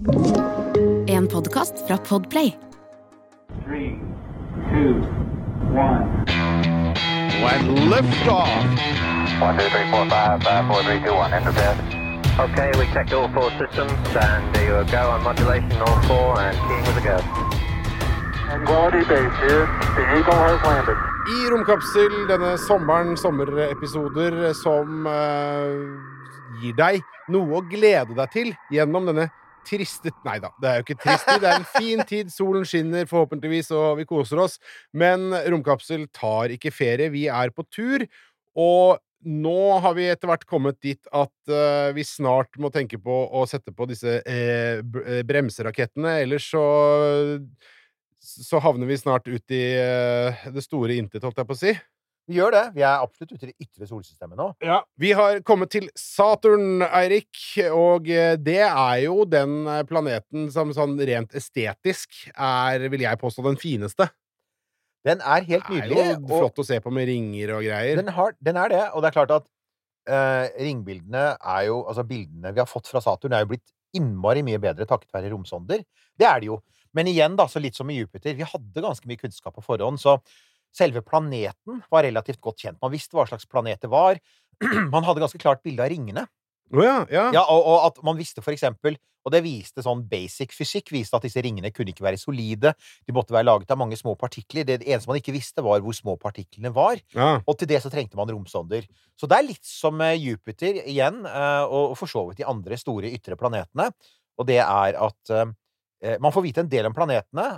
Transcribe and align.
En 0.00 1.26
podkast 1.28 1.86
fra 1.86 1.96
Podplay. 1.96 2.56
Three, 3.66 4.00
two, 4.72 5.04
one. 5.76 6.24
And 7.44 7.78
liftoff. 7.92 8.48
One, 9.40 9.58
two, 9.58 9.68
three, 9.68 9.90
four, 9.90 10.08
five, 10.08 10.42
five, 10.42 10.64
four, 10.66 10.82
three, 10.84 11.04
two, 11.04 11.12
one. 11.12 11.34
Enter 11.34 11.52
bed. 11.52 11.76
Okay, 12.40 12.70
we 12.78 12.86
checked 12.94 13.12
all 13.12 13.28
four 13.28 13.50
systems, 13.60 13.92
and 14.16 14.54
there 14.54 14.80
you 14.80 14.90
go 14.90 15.10
on 15.10 15.22
modulation, 15.22 15.72
all 15.82 16.00
four, 16.08 16.40
and 16.40 16.56
keying 16.56 16.84
with 16.88 16.96
a 16.96 17.04
go. 17.04 17.18
Tranquility 18.46 19.04
Base 19.04 19.36
here. 19.44 19.68
The 19.96 20.04
Eagle 20.16 20.40
has 20.48 20.62
landed. 20.64 20.96
I 21.28 21.48
Romkapsel, 21.52 22.26
denne 22.28 22.56
sommeren, 22.56 23.16
sommerepisoder 23.16 24.54
som 24.54 25.04
uh, 25.04 25.68
gir 26.62 26.72
deg 26.72 27.04
noe 27.28 27.60
å 27.60 27.62
glede 27.68 28.16
deg 28.16 28.32
til 28.32 28.54
gjennom 28.72 29.04
denne 29.12 29.28
triste 29.66 30.12
Nei 30.26 30.38
da, 30.42 30.50
det 30.60 30.70
er 30.70 30.80
jo 30.80 30.86
ikke 30.86 30.98
trist. 31.02 31.28
Det 31.42 31.48
er 31.50 31.60
en 31.60 31.68
fin 31.74 32.02
tid. 32.08 32.32
Solen 32.32 32.66
skinner 32.68 33.06
forhåpentligvis, 33.10 33.70
og 33.76 34.00
vi 34.00 34.08
koser 34.08 34.42
oss. 34.42 34.58
Men 34.96 35.30
Romkapsel 35.52 36.08
tar 36.16 36.52
ikke 36.54 36.72
ferie. 36.74 37.12
Vi 37.12 37.26
er 37.32 37.52
på 37.54 37.66
tur. 37.72 38.06
Og 38.58 38.98
nå 39.20 39.58
har 39.84 39.96
vi 39.98 40.06
etter 40.08 40.30
hvert 40.30 40.46
kommet 40.48 40.78
dit 40.80 41.10
at 41.12 41.52
uh, 41.52 41.90
vi 41.96 42.04
snart 42.08 42.56
må 42.60 42.70
tenke 42.72 42.98
på 43.02 43.16
å 43.36 43.44
sette 43.48 43.72
på 43.76 43.84
disse 43.90 44.20
eh, 44.24 44.80
eh, 44.80 45.20
bremserakettene. 45.28 46.20
Ellers 46.24 46.48
så 46.54 46.64
så 48.20 48.60
havner 48.60 48.84
vi 48.84 48.98
snart 49.00 49.28
ut 49.28 49.52
i 49.56 49.64
uh, 49.80 50.48
det 50.52 50.64
store 50.64 50.98
intet, 51.00 51.24
holdt 51.24 51.40
jeg 51.40 51.48
på 51.48 51.56
å 51.56 51.60
si. 51.60 51.72
Vi 52.30 52.38
gjør 52.38 52.54
det. 52.54 52.62
Vi 52.76 52.84
er 52.86 53.02
absolutt 53.02 53.32
ute 53.34 53.48
i 53.48 53.50
det 53.50 53.66
ytre 53.66 53.88
solsystemet 53.88 54.38
nå. 54.38 54.46
Ja. 54.62 54.78
Vi 55.02 55.10
har 55.18 55.40
kommet 55.46 55.72
til 55.74 55.88
Saturn, 55.98 56.84
Eirik, 56.86 57.34
og 57.74 58.06
eh, 58.06 58.36
det 58.38 58.60
er 58.68 59.00
jo 59.02 59.24
den 59.26 59.64
eh, 59.66 59.82
planeten 59.88 60.46
som 60.54 60.70
sånn 60.76 60.94
rent 61.10 61.34
estetisk 61.34 62.28
er, 62.30 62.86
vil 62.92 63.02
jeg 63.02 63.18
påstå, 63.18 63.42
den 63.48 63.58
fineste. 63.58 64.06
Den 65.06 65.22
er 65.24 65.46
helt 65.48 65.70
Det 65.72 65.96
er 65.96 66.12
jo 66.12 66.28
flott 66.28 66.60
å 66.60 66.66
se 66.66 66.78
på 66.84 66.92
med 66.94 67.08
ringer 67.08 67.56
og 67.56 67.64
greier. 67.66 67.98
Den, 67.98 68.12
har, 68.14 68.36
den 68.38 68.60
er 68.60 68.70
det, 68.70 68.82
og 68.94 69.02
det 69.02 69.10
er 69.10 69.16
klart 69.16 69.34
at 69.40 69.46
eh, 70.12 70.46
ringbildene 70.60 71.24
er 71.34 71.62
jo 71.70 71.80
Altså, 71.82 72.04
bildene 72.06 72.52
vi 72.54 72.62
har 72.62 72.68
fått 72.70 72.90
fra 72.92 73.02
Saturn, 73.02 73.34
er 73.34 73.46
jo 73.46 73.54
blitt 73.56 73.74
innmari 73.96 74.44
mye 74.46 74.60
bedre 74.62 74.86
takket 74.86 75.10
være 75.16 75.32
romsonder. 75.32 75.82
Det 76.14 76.28
er 76.28 76.44
det 76.44 76.52
jo. 76.52 76.60
Men 76.94 77.10
igjen, 77.10 77.34
da, 77.38 77.46
så 77.50 77.62
litt 77.62 77.78
som 77.78 77.88
med 77.90 77.98
Jupiter, 77.98 78.34
vi 78.38 78.46
hadde 78.46 78.84
ganske 78.84 79.06
mye 79.08 79.18
kunnskap 79.18 79.54
på 79.56 79.64
forhånd, 79.64 79.98
så 80.02 80.18
selve 80.76 81.02
planeten 81.02 81.82
var 81.90 82.06
relativt 82.06 82.40
godt 82.40 82.64
kjent. 82.64 82.80
Man 82.82 82.92
visste 82.92 83.16
hva 83.18 83.26
slags 83.28 83.48
planet 83.50 83.82
det 83.82 83.90
var. 83.92 84.20
Man 84.94 85.06
hadde 85.06 85.22
ganske 85.22 85.40
klart 85.40 85.62
bilde 85.64 85.82
av 85.82 85.90
ringene. 85.92 86.26
Oh 86.70 86.84
ja, 86.84 87.00
ja. 87.10 87.30
Ja, 87.34 87.42
og, 87.50 87.64
og 87.66 87.86
at 87.88 87.96
man 88.06 88.14
visste 88.14 88.44
for 88.44 88.54
eksempel 88.54 88.94
Og 89.26 89.32
det 89.34 89.40
viste 89.42 89.82
sånn 89.82 90.04
basic 90.06 90.52
fysikk 90.54 90.92
viste 90.94 91.18
at 91.18 91.24
disse 91.26 91.42
ringene 91.42 91.72
kunne 91.74 91.90
ikke 91.90 92.04
være 92.06 92.20
solide. 92.20 92.70
De 93.04 93.12
måtte 93.12 93.34
være 93.34 93.48
laget 93.48 93.72
av 93.74 93.76
mange 93.80 93.98
små 93.98 94.14
partikler. 94.16 94.64
Det 94.64 94.78
eneste 94.80 95.10
man 95.10 95.18
ikke 95.18 95.34
visste, 95.34 95.60
var 95.66 95.82
hvor 95.84 95.92
små 95.92 96.14
partiklene 96.16 96.70
var. 96.72 97.02
ja. 97.12 97.34
Og 97.44 97.58
til 97.58 97.68
det 97.68 97.82
så 97.84 97.90
trengte 97.92 98.16
man 98.16 98.30
romsonder. 98.32 98.86
Så 99.20 99.28
det 99.28 99.36
er 99.36 99.44
litt 99.50 99.66
som 99.66 100.00
Jupiter 100.16 100.78
igjen, 100.86 101.20
eh, 101.28 101.64
og 101.68 101.98
for 102.00 102.08
så 102.08 102.22
vidt 102.30 102.40
de 102.40 102.48
andre 102.48 102.78
store 102.80 103.12
ytre 103.12 103.36
planetene. 103.36 103.90
Og 104.40 104.48
det 104.48 104.62
er 104.62 104.96
at 104.96 105.34
eh, 105.36 106.16
man 106.16 106.32
får 106.32 106.46
vite 106.46 106.64
en 106.64 106.72
del 106.72 106.88
om 106.88 106.96
planetene, 106.96 107.48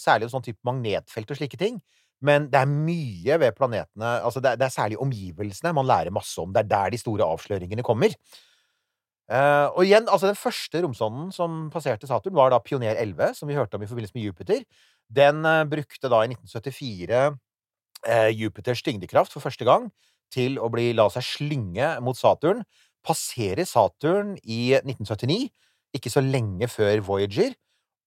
særlig 0.00 0.30
om 0.30 0.38
sånn 0.38 0.46
type 0.48 0.64
magnetfelt 0.64 1.34
og 1.34 1.36
slike 1.36 1.60
ting. 1.60 1.82
Men 2.20 2.50
det 2.52 2.60
er 2.60 2.68
mye 2.68 3.38
ved 3.40 3.56
planetene 3.56 4.18
altså 4.20 4.42
det 4.44 4.52
er, 4.52 4.60
det 4.60 4.66
er 4.66 4.74
særlig 4.74 4.98
omgivelsene 5.00 5.72
man 5.76 5.88
lærer 5.88 6.12
masse 6.12 6.40
om. 6.42 6.52
Det 6.52 6.64
er 6.64 6.70
der 6.70 6.92
de 6.92 7.00
store 7.00 7.24
avsløringene 7.24 7.84
kommer. 7.86 8.16
Uh, 9.30 9.70
og 9.78 9.84
igjen, 9.86 10.08
altså 10.10 10.26
Den 10.26 10.36
første 10.36 10.80
romsonden 10.82 11.28
som 11.32 11.68
passerte 11.70 12.08
Saturn, 12.10 12.34
var 12.34 12.50
da 12.50 12.58
Pioner 12.58 12.98
11, 12.98 13.36
som 13.38 13.48
vi 13.48 13.54
hørte 13.54 13.78
om 13.78 13.84
i 13.84 13.86
forbindelse 13.86 14.16
med 14.16 14.24
Jupiter. 14.26 14.64
Den 15.06 15.44
uh, 15.46 15.62
brukte 15.70 16.10
da 16.10 16.24
i 16.24 16.32
1974 16.32 17.38
uh, 18.08 18.30
Jupiters 18.34 18.82
tyngdekraft 18.82 19.32
for 19.32 19.44
første 19.44 19.64
gang 19.64 19.86
til 20.34 20.58
å 20.58 20.66
bli, 20.72 20.90
la 20.98 21.06
seg 21.14 21.26
slynge 21.26 21.92
mot 22.02 22.18
Saturn. 22.18 22.64
Passerer 23.06 23.62
Saturn 23.64 24.34
i 24.42 24.74
1979, 24.82 25.46
ikke 25.94 26.10
så 26.10 26.22
lenge 26.26 26.66
før 26.68 26.98
Voyager. 27.06 27.54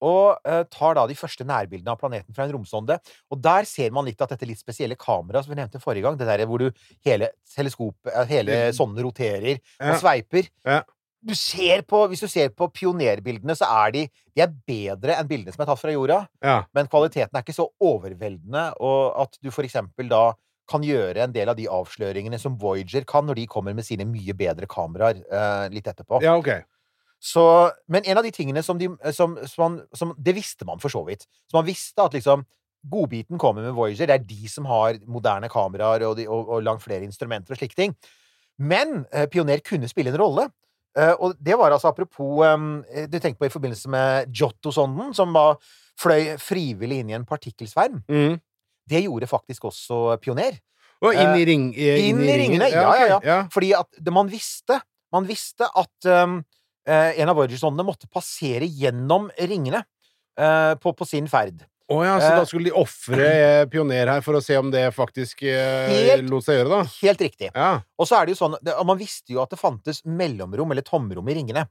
Og 0.04 0.40
eh, 0.46 0.64
tar 0.74 0.98
da 1.00 1.06
de 1.08 1.16
første 1.16 1.46
nærbildene 1.48 1.94
av 1.94 2.00
planeten 2.02 2.36
fra 2.36 2.44
en 2.48 2.52
romsonde. 2.58 2.98
Og 3.32 3.40
der 3.44 3.64
ser 3.70 3.94
man 3.96 4.06
litt 4.10 4.20
at 4.22 4.34
dette 4.36 4.48
litt 4.50 4.60
spesielle 4.60 4.98
kameraet 5.00 5.46
som 5.48 5.54
vi 5.54 5.60
nevnte 5.62 5.80
forrige 5.84 6.04
gang, 6.04 6.18
det 6.20 6.28
der 6.28 6.44
hvor 6.50 6.60
du 6.60 6.70
hele 7.08 7.30
teleskop, 7.56 7.96
eh, 8.12 8.26
hele 8.28 8.58
sonden 8.76 9.04
roterer 9.08 9.56
og 9.80 9.94
Ja. 9.94 10.00
sveiper 10.02 10.50
Ja. 10.68 10.82
du 11.24 11.34
ser 11.40 11.82
på, 11.88 12.02
Hvis 12.12 12.20
du 12.20 12.28
ser 12.28 12.50
på 12.52 12.68
pionerbildene, 12.74 13.56
så 13.56 13.64
er 13.86 13.92
de, 13.96 14.02
de 14.36 14.42
er 14.44 14.52
bedre 14.68 15.16
enn 15.16 15.28
bildene 15.30 15.54
som 15.56 15.64
er 15.64 15.70
tatt 15.72 15.80
fra 15.80 15.94
jorda. 15.96 16.28
ja. 16.44 16.64
Men 16.76 16.88
kvaliteten 16.92 17.32
er 17.34 17.42
ikke 17.46 17.56
så 17.56 17.70
overveldende, 17.82 18.74
og 18.82 19.22
at 19.24 19.38
du 19.42 19.50
for 19.52 19.64
eksempel 19.64 20.10
da 20.12 20.34
kan 20.70 20.82
gjøre 20.84 21.18
en 21.26 21.32
del 21.36 21.50
av 21.52 21.56
de 21.60 21.66
avsløringene 21.68 22.40
som 22.40 22.58
Voyager 22.60 23.04
kan, 23.06 23.26
når 23.28 23.36
de 23.36 23.48
kommer 23.48 23.74
med 23.76 23.84
sine 23.86 24.06
mye 24.08 24.34
bedre 24.36 24.68
kameraer 24.68 25.20
eh, 25.32 25.70
litt 25.74 25.88
etterpå. 25.88 26.22
ja 26.24 26.36
ok. 26.40 26.64
Så, 27.24 27.44
men 27.88 28.04
en 28.04 28.20
av 28.20 28.26
de 28.26 28.34
tingene 28.36 28.64
som, 28.66 28.80
de, 28.80 28.90
som, 29.16 29.38
som, 29.48 29.62
man, 29.64 29.78
som 29.96 30.12
Det 30.20 30.34
visste 30.36 30.68
man 30.68 30.82
for 30.84 30.92
så 30.92 31.06
vidt. 31.08 31.24
Så 31.48 31.56
man 31.56 31.68
visste 31.68 32.04
at 32.04 32.18
liksom 32.18 32.44
Godbiten 32.84 33.40
kommer 33.40 33.64
med 33.64 33.78
Voyager. 33.78 34.10
Det 34.10 34.18
er 34.18 34.26
de 34.28 34.50
som 34.52 34.66
har 34.68 34.98
moderne 35.08 35.48
kameraer 35.48 36.04
og, 36.04 36.18
de, 36.20 36.26
og, 36.28 36.50
og 36.52 36.66
langt 36.68 36.84
flere 36.84 37.06
instrumenter 37.08 37.56
og 37.56 37.62
slike 37.62 37.78
ting. 37.80 37.96
Men 38.60 39.06
eh, 39.14 39.30
Pioner 39.32 39.64
kunne 39.64 39.88
spille 39.88 40.12
en 40.12 40.20
rolle. 40.20 40.50
Eh, 41.00 41.14
og 41.16 41.38
det 41.40 41.56
var 41.58 41.72
altså 41.72 41.90
apropos 41.90 42.44
eh, 42.46 43.08
Du 43.08 43.16
tenker 43.18 43.40
på 43.40 43.48
i 43.48 43.54
forbindelse 43.54 43.90
med 43.90 44.36
Giotto-sonden, 44.36 45.16
som 45.16 45.32
var, 45.34 45.56
fløy 46.00 46.36
frivillig 46.42 47.00
inn 47.04 47.12
i 47.12 47.18
en 47.18 47.26
partikkelsverm. 47.30 48.02
Mm. 48.10 48.38
Det 48.90 49.04
gjorde 49.06 49.30
faktisk 49.30 49.70
også 49.70 50.18
Pioner. 50.22 50.58
Og 51.04 51.16
inn 51.16 51.36
i, 51.36 51.46
ring, 51.48 51.70
eh, 51.76 52.08
inn 52.10 52.22
i 52.24 52.36
ringene, 52.40 52.70
ja, 52.72 52.84
ja, 52.96 53.08
ja, 53.08 53.20
ja. 53.28 53.40
Fordi 53.52 53.74
at 53.76 53.90
det, 54.00 54.14
man 54.16 54.30
visste 54.32 54.80
Man 55.14 55.28
visste 55.30 55.68
at 55.78 56.08
um, 56.10 56.40
eh, 56.40 56.63
en 56.92 57.30
av 57.32 57.38
Voyager-sondene 57.38 57.86
måtte 57.88 58.10
passere 58.12 58.68
gjennom 58.68 59.30
ringene 59.40 59.84
eh, 60.40 60.74
på, 60.82 60.94
på 60.98 61.08
sin 61.08 61.30
ferd. 61.32 61.64
Å 61.92 61.98
ja, 62.06 62.16
så 62.22 62.30
Eh, 62.32 62.38
da 62.40 62.46
skulle 62.48 62.70
de 62.70 62.76
ofre 62.80 63.26
eh, 63.28 63.66
Pioner 63.70 64.08
her 64.08 64.22
for 64.24 64.38
å 64.40 64.42
se 64.44 64.56
om 64.58 64.70
det 64.72 64.86
faktisk 64.96 65.44
eh, 65.44 65.92
Helt- 66.10 66.30
lot 66.32 66.46
seg 66.46 66.62
gjøre, 66.62 66.72
da? 66.80 66.82
Helt 67.04 67.24
riktig. 67.26 67.50
Ja. 67.54 67.74
Og 68.00 68.08
så 68.08 68.18
er 68.18 68.26
det 68.26 68.36
jo 68.36 68.40
sånn 68.40 68.56
det, 68.64 68.76
Man 68.88 69.00
visste 69.02 69.36
jo 69.36 69.42
at 69.44 69.52
det 69.52 69.60
fantes 69.60 70.00
mellomrom, 70.08 70.72
eller 70.72 70.86
tomrom, 70.88 71.28
i 71.30 71.36
ringene. 71.36 71.66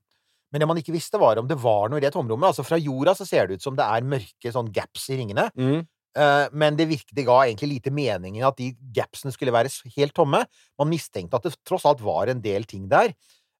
Men 0.53 0.61
det 0.61 0.69
man 0.69 0.77
ikke 0.77 0.93
visste, 0.93 1.17
var 1.21 1.41
om 1.41 1.49
det 1.49 1.57
var 1.57 1.89
noe 1.89 1.97
i 1.97 2.05
det 2.05 2.13
tomrommet. 2.13 2.51
Altså 2.53 2.65
Fra 2.67 2.77
jorda 2.77 3.15
så 3.17 3.25
ser 3.25 3.49
det 3.49 3.57
ut 3.57 3.65
som 3.65 3.77
det 3.79 3.87
er 3.89 4.05
mørke 4.05 4.53
sånn 4.53 4.69
gaps 4.75 5.09
i 5.09 5.17
ringene. 5.17 5.49
Mm. 5.57 5.81
Eh, 6.13 6.47
men 6.53 6.77
det, 6.77 6.91
virket, 6.91 7.15
det 7.17 7.25
ga 7.25 7.39
egentlig 7.47 7.71
lite 7.79 7.91
mening 7.97 8.37
at 8.45 8.61
de 8.61 8.75
gapsene 8.93 9.33
skulle 9.33 9.55
være 9.55 9.73
helt 9.97 10.13
tomme. 10.13 10.43
Man 10.77 10.93
mistenkte 10.93 11.41
at 11.41 11.49
det 11.49 11.57
tross 11.65 11.89
alt 11.89 12.05
var 12.05 12.29
en 12.29 12.45
del 12.45 12.69
ting 12.69 12.85
der. 12.93 13.17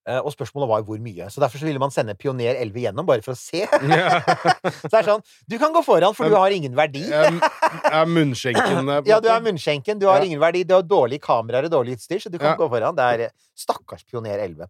Eh, 0.09 0.19
og 0.19 0.33
spørsmålet 0.35 0.69
var 0.71 0.85
hvor 0.87 0.99
mye. 1.03 1.29
Så 1.31 1.43
derfor 1.43 1.61
så 1.61 1.67
ville 1.69 1.81
man 1.83 1.93
sende 1.95 2.15
Pioner 2.19 2.57
11 2.61 2.81
gjennom, 2.87 3.07
bare 3.09 3.23
for 3.25 3.35
å 3.35 3.39
se. 3.39 3.65
Så 4.81 4.89
det 4.91 4.99
er 4.99 5.07
sånn 5.07 5.23
Du 5.51 5.59
kan 5.61 5.75
gå 5.75 5.83
foran, 5.87 6.15
for 6.17 6.31
du 6.31 6.37
har 6.39 6.55
ingen 6.55 6.75
verdi. 6.79 7.05
Jeg 7.09 7.39
er 8.01 8.09
munnskjenken 8.11 8.91
eh, 8.97 9.03
Ja, 9.11 9.21
du 9.23 9.29
er 9.33 9.45
munnskjenken. 9.45 10.01
Du 10.03 10.09
har 10.11 10.25
ingen 10.27 10.43
verdi. 10.43 10.65
Du 10.69 10.75
har 10.77 10.87
dårlige 10.87 11.23
kameraer 11.25 11.69
og 11.69 11.75
dårlig 11.77 11.99
utstyr, 11.99 12.23
så 12.23 12.33
du 12.33 12.39
kan 12.39 12.55
Ja. 12.55 12.59
gå 12.59 12.69
foran. 12.73 12.97
Det 12.99 13.09
er 13.15 13.25
eh, 13.29 13.35
stakkars 13.59 14.05
Pioner 14.09 14.43
11. 14.43 14.69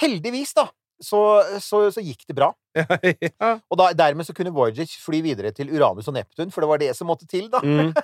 Heldigvis, 0.00 0.52
da, 0.58 0.66
så, 1.00 1.20
så, 1.62 1.84
så 1.94 2.02
gikk 2.04 2.26
det 2.28 2.36
bra. 2.36 2.50
ja. 2.78 3.52
Og 3.70 3.78
da, 3.80 3.92
dermed 3.96 4.26
så 4.28 4.34
kunne 4.36 4.52
Voyager 4.54 4.90
fly 5.00 5.22
videre 5.24 5.54
til 5.56 5.70
Uranus 5.72 6.10
og 6.10 6.18
Neptun, 6.18 6.50
for 6.54 6.64
det 6.64 6.72
var 6.72 6.82
det 6.82 6.90
som 6.98 7.08
måtte 7.08 7.28
til, 7.30 7.48
da. 7.52 7.62
Mm. 7.64 7.94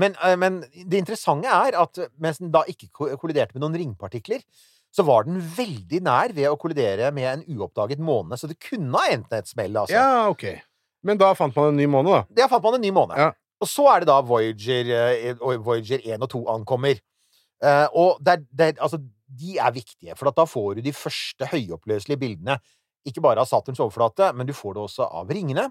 Men, 0.00 0.14
men 0.40 0.62
det 0.72 1.02
interessante 1.02 1.50
er 1.52 1.76
at 1.76 1.98
mens 2.22 2.38
den 2.40 2.48
da 2.54 2.62
ikke 2.72 2.88
kolliderte 3.20 3.52
med 3.52 3.66
noen 3.66 3.76
ringpartikler, 3.82 4.40
så 4.96 5.04
var 5.04 5.26
den 5.26 5.36
veldig 5.40 6.00
nær 6.06 6.32
ved 6.36 6.48
å 6.48 6.56
kollidere 6.60 7.10
med 7.14 7.28
en 7.28 7.42
uoppdaget 7.58 8.00
måne, 8.00 8.38
så 8.40 8.48
det 8.48 8.56
kunne 8.62 8.96
ha 8.96 9.12
endt 9.12 9.34
et 9.36 9.50
smell, 9.50 9.76
altså. 9.76 9.96
ja, 9.96 10.30
ok. 10.32 10.46
Men 11.06 11.20
da 11.20 11.34
fant 11.38 11.54
man 11.54 11.70
en 11.70 11.76
ny 11.78 11.86
måned, 11.90 12.14
da. 12.14 12.42
Ja, 12.42 12.48
fant 12.50 12.64
man 12.64 12.78
en 12.78 12.82
ny 12.82 12.90
måne. 12.94 13.18
Ja. 13.20 13.34
Og 13.62 13.68
så 13.70 13.84
er 13.92 14.02
det 14.02 14.08
da 14.10 14.16
Voyager, 14.26 14.88
eh, 14.96 15.44
Voyager 15.64 16.02
1 16.02 16.24
og 16.24 16.30
2 16.32 16.40
ankommer. 16.56 16.98
Eh, 17.62 17.86
og 17.96 18.18
det 18.24 18.34
er, 18.34 18.42
er, 18.70 18.80
altså, 18.82 18.98
de 19.26 19.58
er 19.62 19.76
viktige, 19.76 20.16
for 20.18 20.30
at 20.30 20.36
da 20.38 20.46
får 20.48 20.78
du 20.78 20.84
de 20.86 20.94
første 20.96 21.48
høyoppløselige 21.52 22.20
bildene. 22.20 22.58
Ikke 23.06 23.22
bare 23.24 23.44
av 23.44 23.48
Saturns 23.48 23.80
overflate, 23.82 24.32
men 24.36 24.48
du 24.48 24.54
får 24.56 24.76
det 24.76 24.86
også 24.88 25.08
av 25.20 25.30
ringene, 25.30 25.68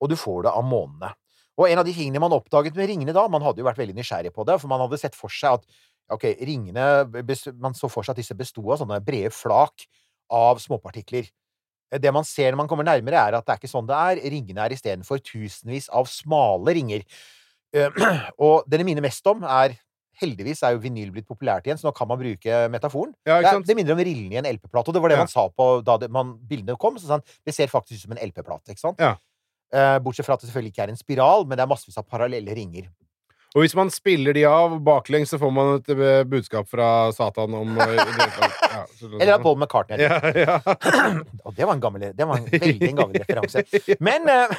og 0.00 0.10
du 0.10 0.16
får 0.18 0.46
det 0.46 0.54
av 0.54 0.66
månene. 0.66 1.12
Og 1.58 1.66
en 1.66 1.82
av 1.82 1.86
de 1.86 1.94
tingene 1.94 2.22
man 2.22 2.34
oppdaget 2.36 2.76
med 2.78 2.88
ringene 2.90 3.14
da, 3.14 3.26
man 3.30 3.42
hadde 3.42 3.60
jo 3.62 3.66
vært 3.66 3.80
veldig 3.80 3.96
nysgjerrig 3.98 4.32
på 4.34 4.46
det, 4.46 4.60
for 4.62 4.70
man 4.70 4.82
hadde 4.84 5.00
sett 5.00 5.18
for 5.18 5.32
seg 5.34 5.58
at 5.58 5.80
ok, 6.14 6.24
ringene 6.48 6.84
Man 7.60 7.76
så 7.76 7.90
for 7.92 8.06
seg 8.06 8.14
at 8.14 8.20
disse 8.22 8.36
besto 8.38 8.64
av 8.72 8.80
sånne 8.80 9.00
brede 9.04 9.32
flak 9.34 9.86
av 10.32 10.60
småpartikler. 10.62 11.28
Det 11.88 12.12
man 12.12 12.26
ser 12.28 12.52
når 12.52 12.62
man 12.62 12.68
kommer 12.68 12.84
nærmere, 12.84 13.16
er 13.16 13.38
at 13.38 13.46
det 13.46 13.54
er 13.54 13.60
ikke 13.62 13.70
sånn 13.72 13.86
det 13.88 13.96
er. 13.96 14.22
Ringene 14.28 14.64
er 14.66 14.74
istedenfor 14.76 15.22
tusenvis 15.24 15.88
av 15.88 16.08
smale 16.12 16.74
ringer. 16.76 17.04
Eh, 17.72 17.88
Og 18.44 18.66
det 18.68 18.80
det 18.82 18.88
minner 18.88 19.04
mest 19.04 19.24
om, 19.30 19.44
er 19.44 19.78
heldigvis 20.18 20.64
er 20.66 20.74
jo 20.74 20.82
vinyl 20.82 21.12
blitt 21.14 21.28
populært 21.28 21.68
igjen, 21.68 21.78
så 21.78 21.86
nå 21.88 21.94
kan 21.94 22.08
man 22.10 22.18
bruke 22.20 22.56
metaforen. 22.74 23.12
Ja, 23.28 23.38
Det, 23.38 23.52
er, 23.52 23.64
det 23.68 23.76
minner 23.78 23.94
om 23.94 24.02
rillene 24.02 24.34
i 24.34 24.40
en 24.40 24.48
LP-plate, 24.50 24.90
og 24.90 24.96
det 24.96 25.02
var 25.04 25.12
det 25.12 25.18
Ja. 25.18 25.22
man 25.22 25.30
sa 25.32 25.44
på 25.48 25.68
da 25.86 25.96
det, 26.02 26.10
man, 26.10 26.34
bildene 26.50 26.76
kom. 26.76 26.98
Så 26.98 27.06
han, 27.12 27.22
det 27.46 27.54
ser 27.54 27.70
faktisk 27.70 28.00
ut 28.00 28.06
som 28.08 28.16
en 28.16 28.22
LP-plate, 28.26 28.74
ikke 28.74 28.82
sant? 28.82 28.98
Ja. 29.00 29.14
Eh, 29.72 29.98
bortsett 30.02 30.26
fra 30.26 30.34
at 30.34 30.42
det 30.42 30.48
selvfølgelig 30.50 30.72
ikke 30.74 30.82
er 30.88 30.92
en 30.94 30.98
spiral, 31.00 31.46
men 31.46 31.56
det 31.56 31.62
er 31.64 31.70
massevis 31.70 32.00
av 32.00 32.08
parallelle 32.08 32.54
ringer. 32.56 32.88
Og 33.56 33.64
hvis 33.64 33.74
man 33.78 33.88
spiller 33.92 34.36
de 34.36 34.42
av 34.44 34.74
baklengs, 34.84 35.30
så 35.32 35.38
får 35.40 35.52
man 35.54 35.70
et 35.78 35.90
eh, 35.94 36.22
budskap 36.28 36.68
fra 36.68 37.08
Satan 37.16 37.54
om 37.56 37.78
eh, 37.80 37.94
ja, 37.96 38.82
Eller 39.08 39.32
av 39.38 39.44
Paul 39.44 39.56
McCartney. 39.56 40.02
Ja, 40.04 40.18
ja. 40.36 40.58
Og 41.46 41.54
det 41.56 41.64
var 41.64 41.72
en 41.72 41.80
gammel 41.80 42.10
Det 42.12 42.26
var 42.28 42.42
en 42.42 42.50
veldig 42.52 42.90
en 42.90 43.00
gammel 43.00 43.22
referanse. 43.22 43.64
Men 44.04 44.28
eh, 44.28 44.52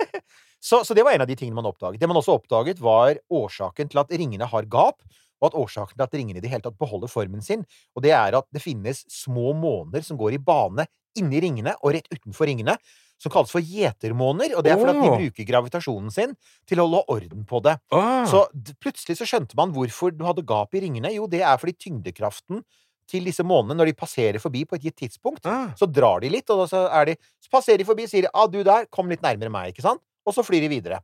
så, 0.68 0.80
så 0.80 0.96
det 0.96 1.04
var 1.04 1.12
en 1.12 1.26
av 1.26 1.28
de 1.28 1.36
tingene 1.36 1.60
man 1.60 1.68
oppdaget. 1.68 2.00
Det 2.00 2.08
man 2.08 2.22
også 2.22 2.38
oppdaget, 2.40 2.80
var 2.80 3.20
årsaken 3.28 3.92
til 3.92 4.00
at 4.00 4.16
ringene 4.16 4.48
har 4.48 4.70
gap, 4.72 5.04
og 5.42 5.50
at 5.50 5.58
årsaken 5.58 5.98
til 5.98 6.06
at 6.06 6.16
ringene 6.16 6.40
i 6.40 6.44
det 6.44 6.54
hele 6.54 6.64
tatt 6.64 6.80
beholder 6.80 7.12
formen 7.12 7.44
sin. 7.44 7.66
Og 7.92 8.06
det 8.06 8.14
er 8.16 8.38
at 8.38 8.48
det 8.54 8.64
finnes 8.64 9.04
små 9.12 9.52
måner 9.58 10.06
som 10.06 10.16
går 10.16 10.38
i 10.38 10.42
bane 10.42 10.88
inni 11.20 11.42
ringene 11.44 11.76
og 11.82 11.92
rett 11.98 12.08
utenfor 12.08 12.48
ringene, 12.48 12.78
som 13.22 13.30
kalles 13.32 13.52
for 13.54 13.62
gjetermåner. 13.62 14.56
Og 14.58 14.64
det 14.66 14.72
er 14.74 14.80
fordi 14.82 14.98
oh. 14.98 15.02
De 15.04 15.24
bruker 15.28 15.46
gravitasjonen 15.48 16.10
sin 16.14 16.34
til 16.68 16.82
å 16.82 16.88
holde 16.88 17.02
orden 17.14 17.44
på 17.48 17.60
det. 17.64 17.76
Ah. 17.94 18.24
Så 18.26 18.44
plutselig 18.82 19.18
så 19.20 19.28
skjønte 19.28 19.54
man 19.58 19.72
hvorfor 19.76 20.10
du 20.16 20.24
hadde 20.26 20.42
gap 20.48 20.74
i 20.74 20.82
ringene. 20.82 21.12
Jo, 21.14 21.28
det 21.30 21.42
er 21.46 21.60
fordi 21.62 21.76
tyngdekraften 21.86 22.64
til 23.12 23.26
disse 23.28 23.44
månene, 23.44 23.74
når 23.76 23.90
de 23.90 23.96
passerer 23.98 24.38
forbi 24.40 24.62
på 24.64 24.76
et 24.78 24.84
gitt 24.86 24.96
tidspunkt, 25.02 25.44
Ah. 25.46 25.70
så 25.76 25.86
drar 25.90 26.20
de 26.22 26.30
litt, 26.32 26.48
og 26.54 26.66
så 26.70 26.84
er 26.90 27.10
de 27.12 27.16
Så 27.42 27.50
passerer 27.52 27.78
de 27.82 27.84
forbi 27.84 28.04
og 28.06 28.08
sier 28.10 28.28
ah, 28.32 28.46
'Du 28.46 28.62
der, 28.64 28.86
kom 28.90 29.08
litt 29.10 29.20
nærmere 29.22 29.50
meg', 29.50 29.72
ikke 29.74 29.82
sant? 29.82 30.00
Og 30.26 30.32
så 30.34 30.42
flyr 30.46 30.62
de 30.62 30.68
videre. 30.70 31.00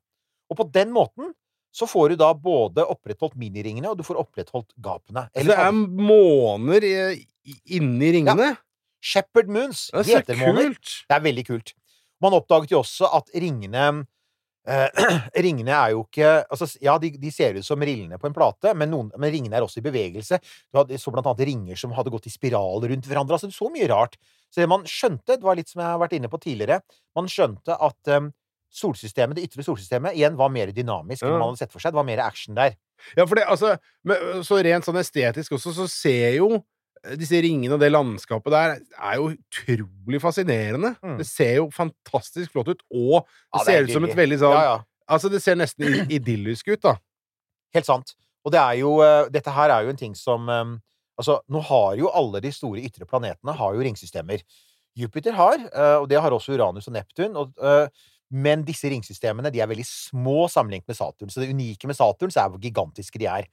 Og 0.50 0.56
på 0.56 0.64
den 0.72 0.90
måten 0.94 1.34
så 1.74 1.84
får 1.86 2.10
du 2.10 2.16
da 2.16 2.32
både 2.32 2.80
opprettholdt 2.86 3.36
miniringene, 3.36 3.90
og 3.90 3.98
du 3.98 4.02
får 4.06 4.16
opprettholdt 4.22 4.72
gapene. 4.80 5.28
Så 5.36 5.44
det 5.44 5.58
er 5.58 5.70
måner 5.72 6.82
i, 6.82 7.26
i- 7.44 7.60
inni 7.76 8.12
ringene? 8.14 8.56
Shepherd 9.02 9.48
Moons, 9.48 9.90
Det 9.92 10.00
er 10.08 10.22
så 10.34 10.54
kult! 10.56 10.94
Det 11.08 11.14
er 11.16 11.20
veldig 11.22 11.44
kult. 11.46 11.74
Man 12.24 12.36
oppdaget 12.36 12.72
jo 12.74 12.80
også 12.82 13.10
at 13.18 13.28
ringene 13.36 13.84
eh, 14.68 15.04
Ringene 15.44 15.74
er 15.74 15.92
jo 15.94 16.02
ikke 16.06 16.32
altså, 16.46 16.68
Ja, 16.84 16.96
de, 17.02 17.12
de 17.20 17.32
ser 17.34 17.58
ut 17.58 17.66
som 17.66 17.82
rillene 17.82 18.18
på 18.20 18.30
en 18.30 18.36
plate, 18.36 18.74
men, 18.78 18.90
noen, 18.94 19.12
men 19.16 19.32
ringene 19.34 19.58
er 19.58 19.66
også 19.66 19.82
i 19.82 19.86
bevegelse. 19.86 20.40
Du 20.70 20.80
hadde, 20.80 20.98
så 21.00 21.14
blant 21.14 21.28
annet 21.30 21.46
ringer 21.48 21.78
som 21.78 21.94
hadde 21.96 22.12
gått 22.14 22.28
i 22.30 22.34
spiral 22.34 22.84
rundt 22.90 23.08
hverandre. 23.08 23.38
Altså, 23.38 23.52
så 23.54 23.70
mye 23.72 23.88
rart. 23.90 24.18
Så 24.50 24.62
det 24.62 24.70
man 24.70 24.86
skjønte, 24.88 25.36
det 25.36 25.46
var 25.46 25.58
litt 25.58 25.70
som 25.70 25.82
jeg 25.84 25.92
har 25.92 26.02
vært 26.02 26.18
inne 26.18 26.30
på 26.32 26.40
tidligere, 26.42 26.80
man 27.18 27.28
skjønte 27.30 27.76
at 27.76 28.12
eh, 28.12 28.28
solsystemet, 28.68 29.38
det 29.38 29.48
ytre 29.48 29.64
solsystemet 29.64 30.16
igjen 30.16 30.36
var 30.38 30.52
mer 30.52 30.72
dynamisk 30.74 31.24
enn 31.24 31.36
man 31.36 31.48
hadde 31.48 31.62
sett 31.62 31.72
for 31.72 31.82
seg. 31.82 31.94
Det 31.94 32.00
var 32.00 32.08
mer 32.08 32.22
action 32.24 32.58
der. 32.58 32.76
Ja, 33.16 33.24
for 33.24 33.38
det, 33.38 33.46
altså, 33.48 33.76
men, 34.08 34.42
så 34.46 34.58
rent 34.64 34.86
sånn 34.86 35.00
estetisk 35.00 35.56
også, 35.56 35.74
så 35.76 35.86
ser 35.90 36.36
jo 36.38 36.58
disse 37.20 37.40
ringene 37.44 37.76
og 37.76 37.82
det 37.82 37.90
landskapet 37.92 38.54
der 38.54 38.76
er 38.78 39.18
jo 39.20 39.32
utrolig 39.34 40.20
fascinerende. 40.22 40.94
Mm. 41.02 41.16
Det 41.20 41.26
ser 41.28 41.54
jo 41.60 41.68
fantastisk 41.74 42.54
flott 42.54 42.70
ut, 42.72 42.84
og 42.90 43.24
det 43.24 43.28
Ja, 43.28 43.58
det 43.58 43.60
er 43.60 43.68
ser 43.68 43.88
ut 43.88 43.96
som 43.96 44.08
et 44.08 44.16
veldig 44.18 44.40
sånn 44.44 44.56
Ja, 44.56 44.64
ja. 44.72 44.78
Altså, 45.08 45.30
det 45.32 45.40
ser 45.40 45.56
nesten 45.56 46.10
idyllisk 46.18 46.68
ut, 46.68 46.82
da. 46.84 46.98
Helt 47.76 47.88
sant. 47.88 48.14
Og 48.44 48.52
det 48.52 48.60
er 48.60 48.78
jo 48.80 48.98
eh, 49.04 49.30
Dette 49.32 49.52
her 49.52 49.72
er 49.72 49.86
jo 49.86 49.92
en 49.92 50.00
ting 50.00 50.14
som 50.16 50.48
eh, 50.52 50.76
Altså, 51.18 51.40
nå 51.50 51.62
har 51.66 51.96
jo 51.98 52.12
alle 52.14 52.40
de 52.44 52.52
store 52.54 52.84
ytre 52.86 53.06
planetene 53.08 53.56
har 53.58 53.74
jo 53.74 53.82
ringsystemer. 53.82 54.44
Jupiter 54.98 55.34
har, 55.34 55.58
eh, 55.58 55.96
og 55.98 56.06
det 56.10 56.20
har 56.22 56.34
også 56.34 56.54
Uranus 56.54 56.86
og 56.86 56.94
Neptun. 56.94 57.34
Og, 57.34 57.50
eh, 57.58 57.88
men 58.30 58.62
disse 58.62 58.90
ringsystemene 58.92 59.50
de 59.50 59.60
er 59.60 59.70
veldig 59.70 59.86
små 59.88 60.46
sammenlignet 60.52 60.86
med 60.86 60.98
Saturn. 60.98 61.30
Så 61.32 61.42
det 61.42 61.50
unike 61.50 61.88
med 61.90 61.96
Saturn 61.96 62.30
så 62.30 62.44
er 62.44 62.52
hvor 62.52 62.62
gigantiske 62.62 63.18
de 63.18 63.26
er. 63.26 63.48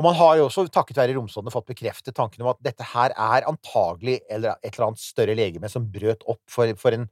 Og 0.00 0.06
man 0.06 0.16
har 0.16 0.38
jo 0.38 0.46
også, 0.46 0.64
takket 0.72 0.96
være 0.96 1.16
romsondene, 1.18 1.52
fått 1.52 1.68
bekreftet 1.68 2.16
tanken 2.16 2.44
om 2.44 2.52
at 2.54 2.60
dette 2.64 2.86
her 2.94 3.12
er 3.12 3.48
antagelig 3.48 4.20
eller 4.30 4.56
et 4.62 4.72
eller 4.72 4.88
annet 4.88 5.02
større 5.02 5.36
legeme 5.36 5.68
som 5.68 5.84
brøt 5.92 6.24
opp 6.24 6.40
for, 6.50 6.72
for, 6.80 6.96
en, 6.96 7.04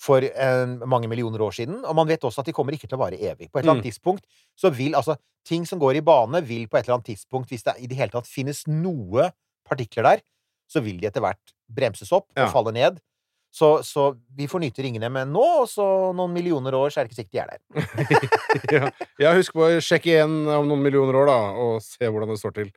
for 0.00 0.26
en, 0.28 0.76
mange 0.90 1.08
millioner 1.08 1.40
år 1.46 1.56
siden. 1.56 1.80
Og 1.80 1.96
man 1.96 2.10
vet 2.10 2.24
også 2.28 2.44
at 2.44 2.50
de 2.50 2.56
kommer 2.56 2.76
ikke 2.76 2.90
til 2.90 2.98
å 2.98 3.02
vare 3.06 3.16
evig. 3.16 3.48
På 3.48 3.58
et 3.58 3.64
eller 3.64 3.78
annet 3.78 3.88
tidspunkt 3.88 4.26
så 4.58 4.72
vil 4.74 4.98
altså 4.98 5.16
ting 5.48 5.64
som 5.68 5.80
går 5.80 6.02
i 6.02 6.04
bane, 6.04 6.42
vil 6.44 6.68
på 6.68 6.76
et 6.76 6.84
eller 6.84 6.98
annet 6.98 7.08
tidspunkt, 7.14 7.48
hvis 7.48 7.64
det 7.64 7.78
i 7.80 7.88
det 7.88 7.96
hele 7.96 8.12
tatt 8.12 8.28
finnes 8.28 8.66
noe 8.68 9.30
partikler 9.68 10.10
der, 10.10 10.24
så 10.70 10.84
vil 10.84 11.00
de 11.00 11.08
etter 11.08 11.24
hvert 11.24 11.54
bremses 11.72 12.12
opp 12.12 12.28
og 12.34 12.44
Ja. 12.44 12.50
falle 12.52 12.74
ned. 12.76 13.00
Så, 13.50 13.80
så 13.82 14.12
vi 14.38 14.46
får 14.46 14.62
nyte 14.62 14.84
ringene 14.84 15.08
med 15.10 15.32
nå, 15.32 15.46
og 15.64 15.66
så 15.68 15.84
noen 16.14 16.30
millioner 16.34 16.74
år, 16.78 16.92
så 16.92 17.00
er 17.00 17.08
det 17.08 17.10
ikke 17.10 17.22
sikkert 17.24 17.34
de 17.34 17.40
er 17.42 17.50
der. 17.50 18.20
ja. 18.76 18.90
ja, 19.24 19.32
husk 19.34 19.56
på 19.58 19.66
å 19.66 19.82
sjekke 19.82 20.12
igjen 20.12 20.36
om 20.54 20.70
noen 20.70 20.84
millioner 20.84 21.18
år, 21.18 21.30
da, 21.32 21.38
og 21.58 21.82
se 21.82 22.06
hvordan 22.06 22.30
det 22.30 22.38
står 22.38 22.54
til. 22.60 22.70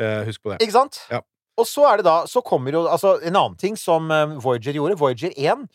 Eh, 0.00 0.22
husk 0.30 0.40
på 0.40 0.54
det. 0.54 0.62
Ikke 0.64 0.78
sant? 0.78 1.02
Ja. 1.12 1.20
Og 1.60 1.68
så 1.70 1.84
er 1.86 2.00
det 2.00 2.08
da 2.08 2.24
Så 2.26 2.40
kommer 2.42 2.74
jo 2.74 2.80
altså 2.90 3.12
en 3.22 3.36
annen 3.36 3.58
ting 3.60 3.76
som 3.78 4.08
eh, 4.10 4.32
Voyager 4.42 4.74
gjorde. 4.74 4.96
Voyager 4.98 5.36
1 5.36 5.68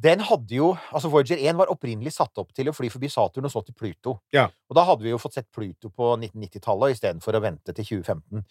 den 0.00 0.22
hadde 0.24 0.54
jo 0.56 0.70
Altså, 0.94 1.10
Voyager 1.12 1.36
1 1.36 1.58
var 1.58 1.72
opprinnelig 1.72 2.14
satt 2.16 2.38
opp 2.40 2.54
til 2.56 2.70
å 2.70 2.72
fly 2.72 2.88
forbi 2.92 3.10
Saturn 3.12 3.48
og 3.48 3.52
så 3.52 3.60
til 3.66 3.76
Pluto. 3.76 4.16
Ja. 4.32 4.46
Og 4.70 4.78
da 4.78 4.86
hadde 4.88 5.04
vi 5.04 5.12
jo 5.12 5.20
fått 5.20 5.36
sett 5.36 5.50
Pluto 5.52 5.90
på 5.92 6.14
1990-tallet 6.16 6.96
istedenfor 6.96 7.36
å 7.36 7.42
vente 7.44 7.74
til 7.76 7.88
2015. 8.00 8.46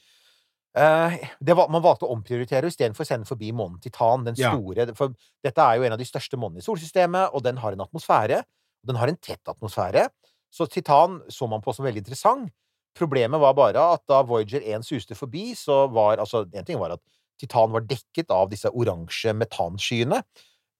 Eh, 0.77 1.15
det 1.41 1.55
var, 1.57 1.69
man 1.73 1.81
valgte 1.81 2.05
å 2.05 2.13
omprioritere 2.13 2.69
istedenfor 2.69 3.05
å 3.05 3.09
sende 3.09 3.27
forbi 3.29 3.49
månen 3.55 3.79
Titan, 3.81 4.23
den 4.27 4.37
Ja. 4.37 4.53
For 4.95 5.15
dette 5.43 5.61
er 5.61 5.77
jo 5.77 5.83
en 5.83 5.93
av 5.93 6.01
de 6.01 6.05
største 6.05 6.37
månene 6.37 6.61
i 6.61 6.65
solsystemet, 6.65 7.33
og 7.33 7.43
den 7.43 7.57
har 7.57 7.73
en 7.73 7.81
atmosfære. 7.81 8.43
Den 8.85 8.95
har 8.95 9.07
en 9.07 9.17
tett 9.17 9.43
atmosfære. 9.47 10.09
Så 10.51 10.69
Titan 10.69 11.21
så 11.29 11.47
man 11.49 11.61
på 11.61 11.73
som 11.73 11.85
veldig 11.85 12.03
interessant. 12.05 12.51
Problemet 12.95 13.39
var 13.39 13.53
bare 13.53 13.81
at 13.93 14.01
da 14.07 14.21
Voyager 14.21 14.61
1 14.61 14.85
suste 14.85 15.15
forbi, 15.15 15.53
så 15.55 15.87
var 15.91 16.17
altså 16.17 16.45
En 16.53 16.65
ting 16.65 16.79
var 16.79 16.91
at 16.91 17.01
Titan 17.39 17.71
var 17.71 17.81
dekket 17.81 18.29
av 18.31 18.49
disse 18.49 18.69
oransje 18.69 19.33
metanskyene. 19.33 20.23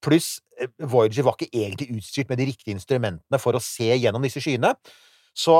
Pluss 0.01 0.39
eh, 0.59 0.67
Voyager 0.79 1.23
var 1.23 1.37
ikke 1.37 1.53
egentlig 1.53 1.97
utstyrt 1.97 2.29
med 2.29 2.37
de 2.37 2.45
riktige 2.45 2.75
instrumentene 2.75 3.39
for 3.39 3.55
å 3.55 3.63
se 3.63 3.89
gjennom 3.95 4.21
disse 4.21 4.41
skyene. 4.43 4.73
Så 5.39 5.55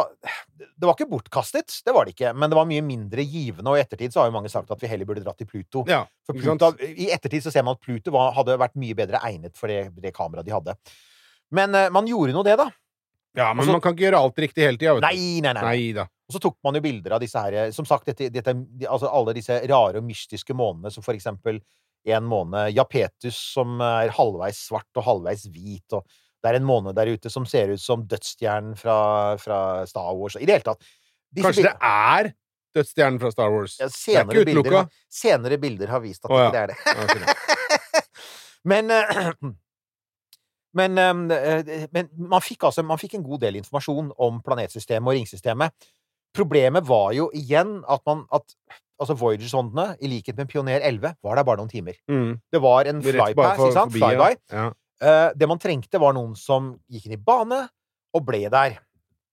det 0.59 0.83
var 0.83 0.95
ikke 0.97 1.07
bortkastet, 1.07 1.71
det 1.85 1.93
var 1.95 2.03
det 2.07 2.11
ikke, 2.17 2.33
men 2.35 2.51
det 2.51 2.57
var 2.57 2.67
mye 2.67 2.83
mindre 2.83 3.23
givende. 3.23 3.69
Og 3.71 3.79
i 3.79 3.83
ettertid 3.85 4.11
så 4.11 4.19
har 4.23 4.27
jo 4.27 4.35
mange 4.35 4.51
sagt 4.51 4.71
at 4.73 4.81
vi 4.83 4.89
heller 4.91 5.07
burde 5.07 5.23
dratt 5.23 5.39
til 5.39 5.47
Pluto. 5.47 5.85
Ja, 5.87 6.01
For? 6.27 6.35
Pluto, 6.35 6.73
I 6.83 7.07
ettertid 7.15 7.45
så 7.45 7.53
ser 7.53 7.63
man 7.63 7.77
at 7.77 7.83
Pluto 7.85 8.11
var, 8.11 8.33
hadde 8.35 8.57
vært 8.59 8.75
mye 8.81 8.97
bedre 8.97 9.21
egnet 9.29 9.55
for 9.59 9.71
det, 9.71 9.85
det 10.03 10.11
kameraet 10.17 10.49
de 10.49 10.55
hadde. 10.57 10.75
Men 11.55 11.77
uh, 11.77 11.87
man 11.95 12.09
gjorde 12.09 12.35
nå 12.35 12.43
det, 12.45 12.57
da. 12.59 12.67
ja, 13.39 13.47
men 13.53 13.63
Også, 13.63 13.77
man 13.77 13.85
kan 13.85 13.95
ikke 13.95 14.09
gjøre 14.09 14.23
alt 14.25 14.43
riktig 14.43 14.67
hele 14.67 14.81
tida, 14.81 14.97
vet 14.97 15.05
du. 15.05 15.07
Nei, 15.07 15.39
nei, 15.45 15.53
nei. 15.53 15.63
nei. 15.63 15.75
Nei 15.79 15.91
da. 16.01 16.09
Og 16.29 16.35
så 16.35 16.41
tok 16.43 16.59
man 16.67 16.75
jo 16.77 16.83
bilder 16.83 17.15
av 17.15 17.23
disse 17.23 17.41
her 17.41 17.71
Som 17.73 17.87
sagt, 17.89 18.11
dette, 18.11 18.27
dette, 18.35 18.53
de- 18.53 18.85
altså 18.89 19.09
alle 19.09 19.33
disse 19.37 19.55
rare 19.63 20.01
og 20.03 20.05
mystiske 20.05 20.53
månene, 20.53 20.91
som 20.93 21.05
for 21.05 21.15
eksempel 21.15 21.63
en 22.09 22.27
måned 22.27 22.75
Japetus, 22.75 23.39
som 23.55 23.79
er 23.83 24.11
halvveis 24.15 24.59
svart 24.69 24.99
og 24.99 25.07
halvveis 25.07 25.47
hvit, 25.51 25.95
og 25.97 26.05
det 26.39 26.51
er 26.51 26.59
en 26.59 26.67
måne 26.67 26.93
der 26.95 27.11
ute 27.11 27.31
som 27.31 27.45
ser 27.49 27.73
ut 27.73 27.81
som 27.83 28.05
dødsstjernen 28.07 28.75
fra, 28.79 28.99
fra 29.41 29.59
Star 29.89 30.11
Wars. 30.15 30.37
I 30.39 30.47
det 30.47 30.59
hele 30.59 30.67
tatt. 30.71 30.91
Kanskje 31.39 31.67
det 31.67 31.75
er 31.85 32.31
dødsstjernen 32.75 33.19
fra 33.21 33.31
Star 33.33 33.51
Wars? 33.53 33.77
ja, 33.79 33.89
det 33.89 34.19
er 34.19 34.43
ikke 34.43 34.45
utelukka. 34.47 34.83
senere 35.11 35.57
bilder 35.61 35.91
har 35.91 36.03
vist 36.03 36.25
at 36.25 36.31
Å, 36.31 36.43
ja. 36.45 36.51
det 36.53 36.61
er 36.63 36.73
det. 36.73 37.35
Men 38.69 38.91
eh, 38.91 39.31
men, 40.79 40.99
eh, 40.99 41.87
men 41.95 42.09
man 42.29 42.43
fikk 42.45 42.67
altså 42.67 42.83
man 42.85 42.99
fikk 43.01 43.15
en 43.17 43.23
god 43.25 43.41
del 43.41 43.57
informasjon 43.61 44.11
om 44.21 44.43
planetsystemet 44.45 45.07
og 45.07 45.17
ringsystemet. 45.17 45.89
Problemet 46.35 46.85
var 46.85 47.13
jo 47.17 47.31
igjen 47.33 47.79
at 47.89 48.03
man 48.05 48.27
at 48.35 48.53
altså 48.99 49.15
Voyager-sondene, 49.15 49.95
i 50.03 50.09
likhet 50.11 50.37
med 50.37 50.49
Pioner 50.51 50.83
11, 50.83 51.15
var 51.23 51.39
der 51.39 51.45
bare 51.47 51.61
noen 51.61 51.71
timer. 51.71 51.95
Mm. 52.11 52.33
Det 52.51 52.59
var 52.61 52.89
en 52.91 53.01
flypass, 53.03 53.55
ikke 53.55 53.71
sant? 53.71 53.93
forbi. 53.93 54.01
Flyby. 54.03 54.35
Ja. 54.51 54.65
Eh, 54.99 55.29
det 55.35 55.47
man 55.47 55.59
trengte, 55.61 55.99
var 56.01 56.15
noen 56.15 56.35
som 56.35 56.73
gikk 56.91 57.07
inn 57.07 57.15
i 57.15 57.21
bane 57.21 57.63
og 58.15 58.25
ble 58.27 58.45
der. 58.51 58.79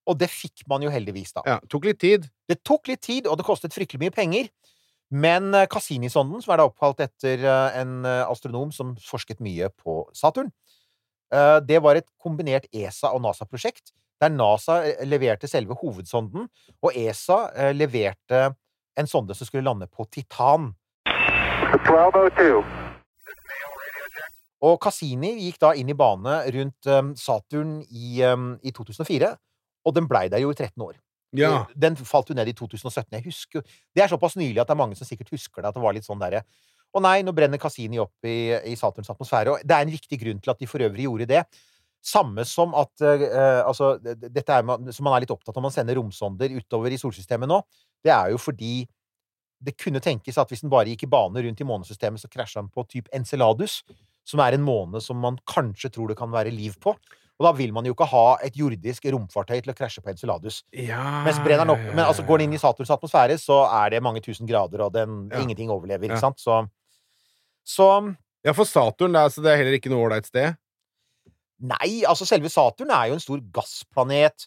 Og 0.06 0.18
det 0.20 0.28
fikk 0.30 0.62
man 0.70 0.84
jo 0.84 0.92
heldigvis, 0.92 1.34
da. 1.34 1.42
ja. 1.46 1.58
Tok 1.70 1.88
litt 1.88 1.98
tid. 2.02 2.28
Det 2.46 2.60
tok 2.62 2.92
litt 2.92 3.02
tid, 3.02 3.26
og 3.26 3.38
det 3.38 3.46
kostet 3.46 3.74
fryktelig 3.74 4.04
mye 4.04 4.14
penger. 4.14 4.50
Men 5.10 5.52
eh, 5.54 5.66
Cassini-sonden, 5.70 6.42
som 6.42 6.54
er 6.54 6.62
da 6.62 6.68
oppkalt 6.68 7.02
etter 7.04 7.42
eh, 7.42 7.80
en 7.82 8.06
astronom 8.06 8.72
som 8.74 8.94
forsket 9.02 9.42
mye 9.42 9.70
på 9.82 10.00
Saturn, 10.16 10.52
eh, 11.34 11.58
det 11.66 11.82
var 11.82 11.98
et 11.98 12.08
kombinert 12.22 12.70
ESA- 12.74 13.14
og 13.14 13.22
NASA-prosjekt, 13.26 13.94
der 14.22 14.32
NASA 14.32 14.80
leverte 15.04 15.50
selve 15.50 15.76
hovedsonden, 15.76 16.46
og 16.80 16.96
ESA 16.96 17.70
leverte 17.76 18.46
en 18.96 19.10
sonde 19.10 19.36
som 19.36 19.44
skulle 19.44 19.66
lande 19.66 19.90
på 19.92 20.06
Titan. 20.08 20.70
1202. 21.84 22.85
Og 24.66 24.78
Cassini 24.82 25.34
gikk 25.44 25.60
da 25.62 25.72
inn 25.78 25.90
i 25.92 25.96
bane 25.96 26.38
rundt 26.54 26.88
eh, 26.90 27.02
Saturn 27.20 27.78
i, 27.86 28.20
eh, 28.24 28.46
i 28.66 28.72
2004, 28.74 29.32
og 29.86 29.94
den 29.94 30.08
blei 30.10 30.26
der 30.32 30.42
jo 30.42 30.52
i 30.52 30.56
13 30.58 30.82
år. 30.82 30.96
Ja. 31.36 31.66
Den 31.74 31.98
falt 31.98 32.30
jo 32.30 32.36
ned 32.38 32.48
i 32.48 32.54
2017. 32.56 33.10
Jeg 33.12 33.24
husker 33.26 33.62
Det 33.94 34.02
er 34.02 34.08
såpass 34.08 34.36
nylig 34.38 34.60
at 34.62 34.70
det 34.70 34.76
er 34.76 34.80
mange 34.80 34.96
som 34.96 35.08
sikkert 35.08 35.32
husker 35.34 35.60
det, 35.60 35.68
at 35.68 35.76
det 35.76 35.82
var 35.82 35.94
litt 35.96 36.06
sånn 36.06 36.22
der, 36.22 36.40
Å 36.96 37.00
nei, 37.02 37.18
nå 37.26 37.34
brenner 37.36 37.60
Cassini 37.60 37.98
opp 38.00 38.24
i, 38.24 38.54
i 38.70 38.76
Saturns 38.78 39.10
atmosfære. 39.12 39.52
Og 39.52 39.64
det 39.66 39.74
er 39.74 39.84
en 39.84 39.92
viktig 39.92 40.16
grunn 40.22 40.38
til 40.40 40.52
at 40.54 40.60
de 40.62 40.68
for 40.70 40.80
øvrig 40.80 41.04
gjorde 41.04 41.26
det. 41.28 41.42
Samme 42.00 42.44
som 42.46 42.72
at 42.78 43.02
uh, 43.02 43.66
Altså, 43.66 43.96
dette 44.00 44.54
er 44.54 44.64
man, 44.64 44.86
som 44.94 45.04
man 45.04 45.16
er 45.16 45.26
litt 45.26 45.34
opptatt 45.34 45.56
av 45.56 45.60
når 45.60 45.66
man 45.66 45.74
sender 45.74 45.98
romsonder 45.98 46.54
utover 46.56 46.94
i 46.94 47.00
solsystemet 47.00 47.50
nå. 47.50 47.58
det 48.06 48.14
er 48.14 48.30
jo 48.30 48.38
fordi 48.38 48.86
det 49.66 49.74
kunne 49.80 50.00
tenkes 50.04 50.38
at 50.38 50.52
hvis 50.52 50.62
den 50.62 50.72
bare 50.72 50.92
gikk 50.92 51.06
i 51.06 51.10
bane 51.10 51.42
rundt 51.42 51.60
i 51.60 51.66
månesystemet, 51.66 52.20
så 52.20 52.30
krasja 52.32 52.62
den 52.62 52.70
på 52.72 52.84
typ 52.92 53.08
Enceladus, 53.16 53.80
som 54.26 54.42
er 54.42 54.56
en 54.56 54.64
måned 54.66 55.04
som 55.04 55.18
man 55.22 55.38
kanskje 55.48 55.92
tror 55.94 56.10
det 56.10 56.18
kan 56.18 56.32
være 56.34 56.50
liv 56.54 56.74
på. 56.82 56.92
Og 57.36 57.44
da 57.44 57.50
vil 57.52 57.72
man 57.76 57.84
jo 57.84 57.92
ikke 57.92 58.06
ha 58.08 58.24
et 58.46 58.54
jordisk 58.56 59.04
romfartøy 59.12 59.58
til 59.60 59.70
å 59.72 59.76
krasje 59.76 60.00
på 60.02 60.08
Enceladus. 60.08 60.62
Ja, 60.72 61.02
Mens 61.26 61.36
brenner 61.44 61.66
den 61.66 61.74
opp, 61.74 61.82
ja, 61.84 61.90
ja, 61.90 61.96
men 61.98 62.06
altså 62.08 62.24
går 62.24 62.40
den 62.40 62.48
inn 62.48 62.56
i. 62.56 62.60
Saturns 62.62 62.90
atmosfære, 62.94 63.36
så 63.38 63.58
er 63.68 63.90
det 63.92 64.00
mange 64.02 64.22
tusen 64.24 64.48
grader, 64.48 64.80
og 64.86 64.94
den, 64.94 65.28
Ja. 65.30 65.42
ingenting 65.44 65.68
overlever, 65.70 66.08
Ja. 66.08 66.14
ikke 66.16 66.24
sant? 66.24 66.40
Så, 66.40 66.62
så 67.64 68.16
Ja, 68.44 68.52
for 68.52 68.64
Saturn 68.64 69.14
er, 69.16 69.26
altså, 69.28 69.42
det 69.42 69.52
er 69.52 69.56
heller 69.60 69.76
ikke 69.76 69.90
noe 69.92 70.06
ålreit 70.08 70.26
sted. 70.30 70.56
Nei, 71.60 72.02
altså 72.06 72.24
selve 72.28 72.48
Saturn 72.52 72.90
er 72.90 73.08
jo 73.10 73.14
en 73.16 73.20
stor 73.24 73.40
gassplanet. 73.52 74.46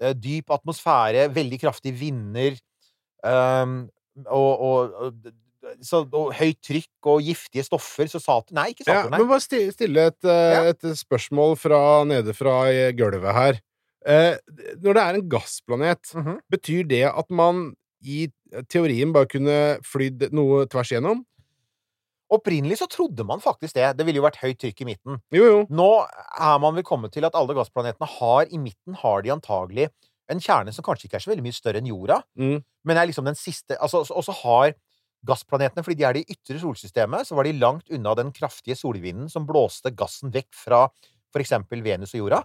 eh, 0.00 0.12
Dyp 0.12 0.50
atmosfære, 0.50 1.28
veldig 1.32 1.60
kraftige 1.60 1.94
vinder. 1.94 2.56
Um, 3.22 3.88
og, 4.26 4.60
og, 4.60 4.94
og, 5.00 5.12
så, 5.82 6.02
og 6.12 6.32
høyt 6.34 6.60
trykk 6.62 7.08
og 7.10 7.20
giftige 7.22 7.64
stoffer. 7.64 8.04
Så 8.10 8.20
Saturn 8.22 8.54
Nei, 8.54 8.70
ikke 8.72 8.86
Ja, 8.86 9.02
Saturn, 9.02 9.10
men 9.10 9.20
nei. 9.20 9.28
bare 9.28 9.40
sti- 9.40 9.72
stille 9.72 10.06
et, 10.06 10.24
eh, 10.24 10.52
Ja. 10.54 10.62
et 10.70 10.80
spørsmål 10.80 11.56
fra 11.58 12.04
nede 12.04 12.34
fra 12.34 12.68
i 12.70 12.92
gulvet 12.92 13.32
her. 13.34 13.60
Eh, 14.06 14.36
når 14.82 14.94
det 14.94 15.02
er 15.02 15.14
en 15.14 15.28
gassplanet, 15.28 16.14
Mhm. 16.14 16.40
betyr 16.52 16.86
det 16.88 17.04
at 17.04 17.30
man 17.30 17.74
i 18.04 18.28
teorien 18.68 19.12
bare 19.12 19.26
kunne 19.26 19.80
flydd 19.82 20.30
noe 20.32 20.66
tvers 20.66 20.90
igjennom? 20.92 21.24
Opprinnelig 22.32 22.78
så 22.80 22.88
trodde 22.88 23.24
man 23.26 23.40
faktisk 23.40 23.74
det. 23.76 23.96
Det 23.98 24.06
ville 24.06 24.16
jo 24.18 24.24
vært 24.24 24.40
høyt 24.40 24.58
trykk 24.58 24.80
i 24.80 24.84
midten. 24.88 25.20
Jo, 25.30 25.44
jo. 25.44 25.58
Nå 25.70 25.88
er 26.40 26.58
man 26.58 26.74
vel 26.74 26.82
kommet 26.82 27.12
til 27.12 27.24
at 27.28 27.34
alle 27.34 27.54
gassplanetene 27.54 28.08
har 28.18 28.46
i 28.50 28.56
midten 28.58 28.96
har 28.96 29.22
de 29.22 29.30
antagelig 29.30 29.90
en 30.32 30.40
kjerne 30.40 30.72
som 30.72 30.82
kanskje 30.86 31.04
ikke 31.10 31.18
er 31.20 31.24
så 31.26 31.30
veldig 31.34 31.44
mye 31.44 31.52
større 31.54 31.76
enn 31.82 31.86
jorda, 31.90 32.22
Mm. 32.38 32.64
men 32.84 32.96
er 32.96 33.06
liksom 33.06 33.24
den 33.26 33.34
siste 33.36 33.76
altså, 33.78 34.00
Og 34.10 34.24
så 34.24 34.32
har 34.32 34.74
gassplanetene, 35.26 35.84
fordi 35.84 35.98
de 36.00 36.06
er 36.08 36.18
det 36.18 36.28
ytre 36.32 36.60
solsystemet, 36.62 37.28
så 37.28 37.36
var 37.38 37.48
de 37.48 37.56
langt 37.56 37.90
unna 37.94 38.14
den 38.18 38.32
kraftige 38.34 38.76
solvinden 38.78 39.30
som 39.32 39.46
blåste 39.48 39.92
gassen 39.96 40.32
vekk 40.34 40.50
fra 40.56 40.86
eksempel 41.40 41.82
Venus 41.82 42.14
og 42.14 42.24
jorda. 42.24 42.42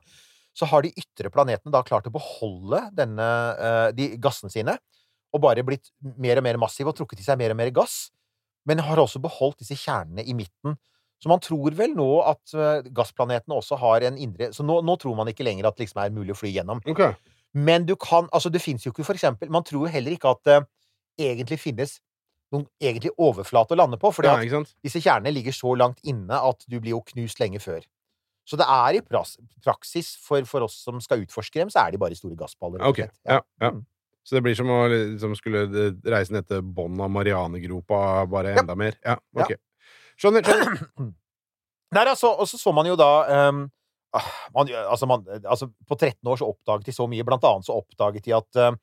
Så 0.58 0.66
har 0.66 0.84
de 0.84 0.94
ytre 0.98 1.30
planetene 1.32 1.72
da 1.72 1.84
klart 1.86 2.08
å 2.10 2.14
beholde 2.14 2.82
denne, 2.98 3.28
eh, 3.60 3.92
de 3.94 4.18
gassene 4.18 4.50
sine, 4.50 4.78
og 5.34 5.42
bare 5.42 5.64
blitt 5.64 5.92
mer 6.02 6.38
og 6.38 6.44
mer 6.44 6.58
massive 6.58 6.90
og 6.90 6.98
trukket 6.98 7.20
i 7.22 7.24
seg 7.28 7.38
mer 7.38 7.52
og 7.52 7.60
mer 7.60 7.70
gass. 7.70 8.10
Men 8.66 8.80
har 8.80 8.98
også 8.98 9.22
beholdt 9.22 9.60
disse 9.60 9.78
kjernene 9.78 10.26
i 10.26 10.34
midten. 10.34 10.76
Så 11.22 11.30
man 11.30 11.40
tror 11.40 11.76
vel 11.76 11.94
nå 11.96 12.10
at 12.24 12.54
eh, 12.56 12.90
gassplanetene 12.96 13.56
også 13.56 13.78
har 13.78 14.06
en 14.08 14.18
indre 14.18 14.54
Så 14.56 14.64
nå, 14.64 14.80
nå 14.82 14.96
tror 14.96 15.18
man 15.20 15.28
ikke 15.28 15.44
lenger 15.44 15.68
at 15.68 15.76
det 15.76 15.86
liksom 15.86 16.00
er 16.00 16.14
mulig 16.16 16.32
å 16.32 16.40
fly 16.40 16.54
gjennom. 16.56 16.80
Okay. 16.88 17.14
Men 17.54 17.86
du 17.86 17.96
kan 18.00 18.30
Altså, 18.32 18.50
det 18.50 18.62
fins 18.64 18.86
jo 18.86 18.94
ikke 18.94 19.04
for 19.04 19.20
eksempel 19.20 19.52
Man 19.52 19.66
tror 19.68 19.84
jo 19.84 19.92
heller 19.92 20.16
ikke 20.16 20.32
at 20.32 20.44
det 20.48 20.60
egentlig 21.20 21.60
finnes 21.60 21.98
noen 22.54 22.66
egentlig 22.82 23.12
overflate 23.22 23.76
å 23.76 23.80
lande 23.80 24.00
på, 24.02 24.12
fordi 24.16 24.32
Ja, 24.32 24.62
disse 24.84 25.02
kjernene 25.04 25.34
ligger 25.36 25.56
så 25.56 25.76
langt 25.78 26.00
inne 26.08 26.40
at 26.50 26.66
du 26.68 26.80
blir 26.80 26.96
jo 26.96 27.04
knust 27.12 27.42
lenge 27.42 27.62
før. 27.62 27.84
Så 28.50 28.58
det 28.58 28.66
er 28.66 28.98
i 28.98 29.04
praksis 29.06 30.16
for, 30.26 30.42
for 30.50 30.66
oss 30.66 30.80
som 30.82 30.98
skal 31.04 31.22
utforske 31.22 31.62
dem, 31.62 31.70
så 31.70 31.84
er 31.84 31.94
de 31.94 32.02
bare 32.02 32.18
store 32.18 32.38
gassballer. 32.40 32.82
Okay. 32.90 33.12
Ja, 33.28 33.44
ja. 33.62 33.70
Mm. 33.76 33.84
Så 34.26 34.36
det 34.36 34.42
blir 34.46 34.58
som 34.58 34.70
å 34.74 34.82
liksom 34.90 35.36
skulle 35.38 35.64
reise 36.06 36.34
ned 36.34 36.48
til 36.50 36.62
bånn 36.66 36.98
av 37.02 37.12
Marianegropa, 37.14 38.26
bare 38.30 38.56
Ja. 38.56 38.64
enda 38.64 38.76
mer? 38.78 38.98
Ja, 39.06 39.16
ok. 39.38 39.54
Skjønner. 40.20 40.46
skjønner. 40.46 40.88
Nei, 41.96 42.06
altså, 42.06 42.34
og 42.38 42.50
så 42.50 42.60
så 42.62 42.74
man 42.76 42.86
jo 42.86 42.98
da 43.00 43.10
ah, 44.14 44.28
man, 44.54 44.70
altså, 44.70 45.08
man, 45.10 45.26
altså, 45.44 45.70
På 45.88 45.96
13 45.98 46.28
år 46.30 46.38
så 46.38 46.50
oppdaget 46.50 46.90
de 46.90 46.94
så 46.94 47.08
mye. 47.10 47.26
Blant 47.26 47.46
annet 47.50 47.66
så 47.66 47.78
oppdaget 47.80 48.26
de 48.26 48.36
at 48.38 48.60
eh, 48.62 48.76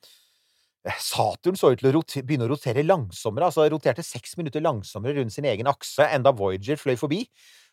Saturn 1.03 1.59
så 1.59 1.73
ut 1.75 1.81
til 1.83 1.97
å 1.99 2.03
begynne 2.27 2.47
å 2.47 2.53
rotere 2.53 2.85
langsommere. 2.87 3.49
Altså 3.49 3.67
roterte 3.71 4.05
seks 4.07 4.37
minutter 4.39 4.63
langsommere 4.63 5.19
rundt 5.19 5.35
sin 5.35 5.49
egen 5.49 5.69
akse 5.71 6.07
enn 6.07 6.25
da 6.27 6.35
Voyager 6.37 6.79
fløy 6.81 6.95
forbi. 7.01 7.25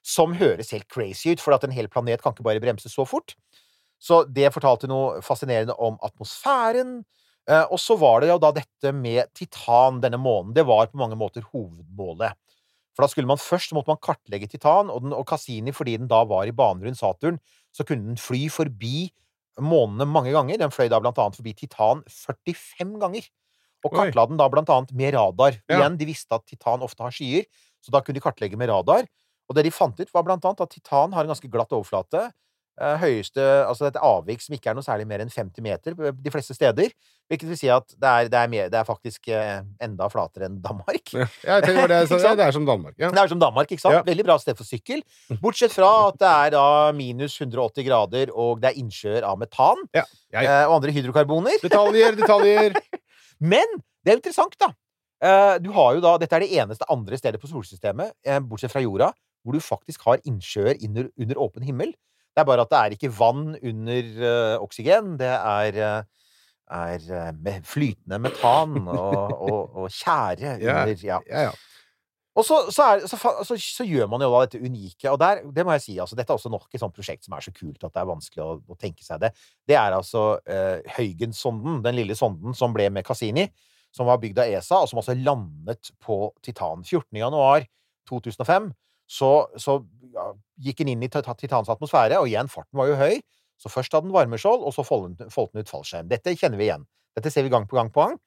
Som 0.04 0.34
høres 0.36 0.74
helt 0.74 0.90
crazy 0.92 1.32
ut, 1.32 1.44
for 1.44 1.56
at 1.56 1.64
en 1.64 1.76
hel 1.76 1.88
planet 1.92 2.24
kan 2.24 2.34
ikke 2.36 2.46
bare 2.46 2.64
bremse 2.64 2.90
så 2.92 3.06
fort. 3.08 3.36
Så 4.04 4.24
det 4.28 4.52
fortalte 4.52 4.90
noe 4.92 5.22
fascinerende 5.24 5.76
om 5.80 5.96
atmosfæren. 6.04 6.98
Eh, 7.48 7.66
og 7.70 7.80
så 7.80 7.96
var 8.00 8.24
det 8.24 8.32
jo 8.34 8.40
da 8.42 8.52
dette 8.56 8.92
med 8.96 9.32
titan, 9.38 10.02
denne 10.04 10.20
månen. 10.20 10.52
Det 10.56 10.66
var 10.68 10.90
på 10.92 11.00
mange 11.00 11.20
måter 11.20 11.46
hovedmålet. 11.54 12.36
For 12.94 13.06
da 13.06 13.10
skulle 13.10 13.30
man 13.30 13.42
først 13.42 13.74
måtte 13.74 13.90
man 13.90 14.02
kartlegge 14.04 14.48
Titan, 14.52 14.92
og, 14.94 15.02
den, 15.02 15.16
og 15.18 15.26
Cassini, 15.30 15.74
fordi 15.74 15.98
den 15.98 16.10
da 16.12 16.22
var 16.30 16.46
i 16.46 16.54
bane 16.54 16.86
rundt 16.86 17.00
Saturn, 17.00 17.40
så 17.74 17.86
kunne 17.88 18.12
den 18.12 18.20
fly 18.22 18.46
forbi 18.54 19.08
månene 19.62 20.08
mange 20.10 20.34
ganger. 20.34 20.60
Den 20.62 20.74
fløy 20.74 20.90
da 20.92 21.00
blant 21.02 21.20
annet 21.22 21.38
forbi 21.38 21.54
Titan 21.58 22.04
45 22.10 22.98
ganger. 23.02 23.28
Og 23.84 23.98
Oi. 24.00 24.10
den 24.16 24.40
da 24.40 24.48
blant 24.50 24.72
annet 24.72 24.94
med 24.96 25.14
radar. 25.14 25.58
Ja. 25.68 25.82
Igjen, 25.82 25.98
de 26.00 26.08
visste 26.08 26.38
at 26.38 26.46
Titan 26.48 26.86
ofte 26.86 27.04
har 27.04 27.12
skyer, 27.14 27.46
så 27.84 27.92
da 27.92 28.00
kunne 28.02 28.16
de 28.16 28.24
kartlegge 28.24 28.58
med 28.60 28.72
radar. 28.72 29.06
Og 29.50 29.58
det 29.58 29.66
de 29.68 29.74
fant 29.76 29.98
ut, 30.00 30.14
var 30.14 30.24
blant 30.24 30.46
annet 30.48 30.64
at 30.64 30.72
Titan 30.72 31.14
har 31.14 31.26
en 31.26 31.34
ganske 31.34 31.50
glatt 31.52 31.76
overflate. 31.76 32.30
Eh, 32.82 32.96
høyeste 32.98 33.44
Altså 33.68 33.86
et 33.86 33.98
avvik 34.02 34.42
som 34.42 34.56
ikke 34.56 34.72
er 34.72 34.78
noe 34.78 34.86
særlig 34.86 35.06
mer 35.06 35.22
enn 35.22 35.30
50 35.30 35.62
meter 35.62 35.94
de 35.94 36.32
fleste 36.34 36.56
steder. 36.58 36.90
Hvilket 37.30 37.52
vil 37.52 37.58
si 37.60 37.70
at 37.70 37.86
det 37.94 38.10
er, 38.10 38.30
det 38.34 38.40
er, 38.40 38.48
mer, 38.50 38.70
det 38.74 38.80
er 38.80 38.88
faktisk 38.88 39.30
eh, 39.30 39.60
enda 39.84 40.08
flatere 40.10 40.48
enn 40.50 40.56
Danmark. 40.64 41.12
Ja, 41.14 41.28
jeg 41.46 41.68
tenker 41.68 41.92
det, 41.92 42.00
er, 42.02 42.08
så, 42.10 42.34
det 42.34 42.48
er 42.48 42.56
som 42.56 42.66
Danmark. 42.66 42.96
Ja. 42.98 43.12
Det 43.14 43.22
er 43.22 43.30
som 43.30 43.42
Danmark, 43.42 43.70
ikke 43.70 43.84
sant? 43.84 44.00
Ja. 44.00 44.04
Veldig 44.08 44.26
bra 44.26 44.40
sted 44.42 44.58
for 44.58 44.66
sykkel. 44.66 45.04
Bortsett 45.44 45.76
fra 45.76 45.92
at 46.08 46.18
det 46.24 46.32
er 46.32 46.56
da 46.56 46.66
minus 46.98 47.36
180 47.38 47.86
grader, 47.86 48.34
og 48.34 48.64
det 48.64 48.72
er 48.72 48.80
innsjøer 48.82 49.28
av 49.28 49.38
metan 49.42 49.84
Ja, 49.94 50.08
eh, 50.34 50.64
og 50.66 50.80
andre 50.80 50.96
hydrokarboner. 50.96 51.60
Detaljer, 51.62 52.18
detaljer. 52.18 52.80
Men 53.54 53.78
det 54.02 54.16
er 54.16 54.18
interessant, 54.18 54.58
da. 54.58 54.74
Du 55.64 55.70
har 55.72 55.94
jo 55.96 56.02
da, 56.04 56.18
Dette 56.20 56.36
er 56.36 56.44
det 56.44 56.58
eneste 56.60 56.84
andre 56.92 57.16
stedet 57.16 57.40
på 57.40 57.48
solsystemet, 57.48 58.12
bortsett 58.44 58.74
fra 58.74 58.82
jorda, 58.84 59.14
hvor 59.46 59.56
du 59.56 59.64
faktisk 59.64 60.04
har 60.10 60.20
innsjøer 60.28 60.82
under, 60.84 61.08
under 61.16 61.40
åpen 61.46 61.64
himmel. 61.64 61.94
Det 62.34 62.42
er 62.42 62.50
bare 62.50 62.66
at 62.66 62.72
det 62.72 62.80
er 62.80 62.96
ikke 62.96 63.14
vann 63.14 63.54
under 63.56 64.26
eh, 64.30 64.56
oksygen. 64.64 65.14
Det 65.20 65.30
er, 65.30 65.78
eh, 65.78 66.32
er 66.74 67.12
eh, 67.20 67.60
flytende 67.68 68.20
metan 68.24 68.80
og, 68.88 69.36
og, 69.50 69.62
og 69.84 69.94
tjære 69.94 70.58
under 70.58 70.96
ja. 71.06 71.20
Ja, 71.30 71.48
ja. 71.50 71.54
Og 72.34 72.46
så, 72.46 72.56
så, 72.74 72.86
er, 72.90 73.04
så, 73.06 73.18
så, 73.46 73.56
så 73.62 73.86
gjør 73.86 74.08
man 74.10 74.24
jo 74.26 74.32
da 74.34 74.40
dette 74.48 74.62
unike, 74.62 75.06
og 75.12 75.20
der, 75.22 75.44
det 75.54 75.66
må 75.66 75.76
jeg 75.76 75.84
si, 75.84 75.98
altså, 76.02 76.18
dette 76.18 76.34
er 76.34 76.40
også 76.40 76.50
nok 76.50 76.66
et 76.74 76.82
sånt 76.82 76.96
prosjekt 76.96 77.28
som 77.28 77.36
er 77.38 77.46
så 77.46 77.54
kult 77.54 77.84
at 77.86 77.94
det 77.94 78.02
er 78.02 78.10
vanskelig 78.10 78.42
å, 78.42 78.56
å 78.74 78.78
tenke 78.80 79.06
seg 79.06 79.22
det. 79.22 79.30
Det 79.70 79.78
er 79.78 79.94
altså 79.94 80.24
eh, 80.50 80.80
Huygens-sonden, 80.96 81.84
den 81.86 82.00
lille 82.00 82.18
sonden 82.18 82.58
som 82.58 82.74
ble 82.74 82.88
med 82.96 83.06
Cassini, 83.06 83.46
som 83.94 84.10
var 84.10 84.18
bygd 84.24 84.42
av 84.42 84.50
ESA, 84.50 84.82
og 84.82 84.90
som 84.90 85.04
altså 85.04 85.14
landet 85.20 85.94
på 86.02 86.18
Titan. 86.42 86.82
14. 86.82 87.06
januar 87.22 87.68
2005 88.10 88.72
så, 89.14 89.32
så 89.62 89.78
ja, 90.16 90.32
gikk 90.64 90.84
den 90.84 90.94
inn 90.96 91.06
i 91.06 91.12
Titans 91.12 91.72
atmosfære, 91.72 92.20
og 92.22 92.30
igjen, 92.32 92.52
farten 92.52 92.80
var 92.80 92.92
jo 92.92 93.00
høy. 93.00 93.20
Så 93.62 93.72
først 93.72 93.94
hadde 93.96 94.10
den 94.10 94.16
varmeskjold, 94.16 94.64
og 94.66 94.74
så 94.76 94.84
foldet 94.86 95.22
den 95.22 95.64
ut 95.64 95.72
fallskjerm. 95.72 96.10
Dette 96.12 96.34
kjenner 96.36 96.60
vi 96.60 96.68
igjen. 96.68 96.88
Dette 97.16 97.32
ser 97.32 97.46
vi 97.46 97.52
gang 97.54 97.68
på 97.70 97.78
gang 97.78 97.92
på 97.94 98.04
gang. 98.04 98.18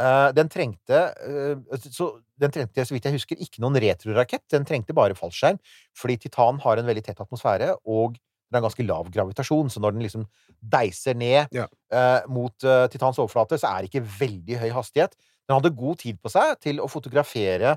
Eh, 0.00 0.30
den 0.36 0.48
trengte 0.48 1.00
eh, 1.26 1.80
så 1.90 2.12
den 2.40 2.52
trengte, 2.54 2.84
så 2.86 2.94
vidt 2.94 3.08
jeg 3.08 3.18
husker, 3.18 3.40
ikke 3.42 3.60
noen 3.64 3.76
retrorakett. 3.82 4.46
Den 4.52 4.64
trengte 4.68 4.96
bare 4.96 5.16
fallskjerm, 5.18 5.58
fordi 5.98 6.16
Titan 6.22 6.60
har 6.62 6.80
en 6.80 6.88
veldig 6.88 7.02
tett 7.04 7.20
atmosfære, 7.20 7.74
og 7.84 8.16
den 8.50 8.58
har 8.58 8.64
ganske 8.64 8.86
lav 8.86 9.10
gravitasjon, 9.12 9.68
så 9.70 9.82
når 9.82 9.94
den 9.94 10.06
liksom 10.06 10.24
deiser 10.72 11.14
ned 11.14 11.52
Ja. 11.54 11.68
uh, 11.94 12.24
mot 12.32 12.64
uh, 12.66 12.88
Titans 12.90 13.20
overflate, 13.22 13.60
så 13.60 13.68
er 13.70 13.84
det 13.84 13.90
ikke 13.92 14.08
veldig 14.18 14.56
høy 14.58 14.70
hastighet. 14.74 15.14
Den 15.46 15.54
hadde 15.58 15.70
god 15.76 16.00
tid 16.02 16.18
på 16.22 16.32
seg 16.32 16.56
til 16.64 16.80
å 16.82 16.88
fotografere 16.90 17.76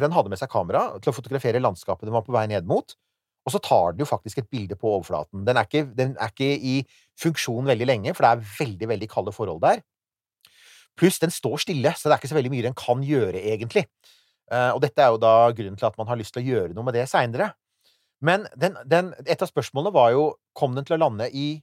Den 0.00 0.14
hadde 0.16 0.30
med 0.32 0.40
seg 0.40 0.48
kamera 0.50 0.98
til 1.02 1.12
å 1.12 1.14
fotografere 1.14 1.60
landskapet 1.60 2.08
den 2.08 2.14
var 2.14 2.24
på 2.26 2.32
vei 2.34 2.46
ned 2.50 2.64
mot. 2.66 2.94
Og 3.44 3.52
så 3.52 3.60
tar 3.60 3.92
den 3.92 4.00
jo 4.04 4.08
faktisk 4.08 4.38
et 4.40 4.48
bilde 4.50 4.76
på 4.80 4.88
overflaten. 4.88 5.44
Den 5.44 5.58
er 5.60 5.66
ikke, 5.68 5.84
den 5.96 6.14
er 6.16 6.32
ikke 6.32 6.48
i 6.56 6.78
funksjon 7.20 7.66
veldig 7.68 7.88
lenge, 7.90 8.14
for 8.16 8.24
det 8.24 8.30
er 8.32 8.46
veldig, 8.60 8.88
veldig 8.94 9.08
kalde 9.12 9.34
forhold 9.36 9.60
der. 9.64 9.82
Pluss 10.96 11.18
den 11.20 11.32
står 11.34 11.58
stille, 11.64 11.92
så 11.98 12.08
det 12.08 12.14
er 12.14 12.22
ikke 12.22 12.30
så 12.32 12.38
veldig 12.38 12.52
mye 12.54 12.64
den 12.68 12.76
kan 12.78 13.02
gjøre, 13.04 13.42
egentlig. 13.42 13.84
Eh, 14.52 14.70
og 14.70 14.80
dette 14.84 15.02
er 15.02 15.12
jo 15.12 15.20
da 15.20 15.34
grunnen 15.56 15.76
til 15.80 15.88
at 15.88 15.98
man 16.00 16.08
har 16.08 16.20
lyst 16.20 16.34
til 16.36 16.44
å 16.44 16.46
gjøre 16.46 16.76
noe 16.76 16.86
med 16.86 16.96
det 16.96 17.04
seinere. 17.10 17.50
Men 18.24 18.46
den, 18.56 18.78
den, 18.88 19.12
et 19.26 19.42
av 19.42 19.50
spørsmålene 19.50 19.92
var 19.94 20.12
jo 20.14 20.28
kom 20.56 20.76
den 20.76 20.86
til 20.86 20.96
å 20.96 21.02
lande 21.02 21.28
i 21.34 21.58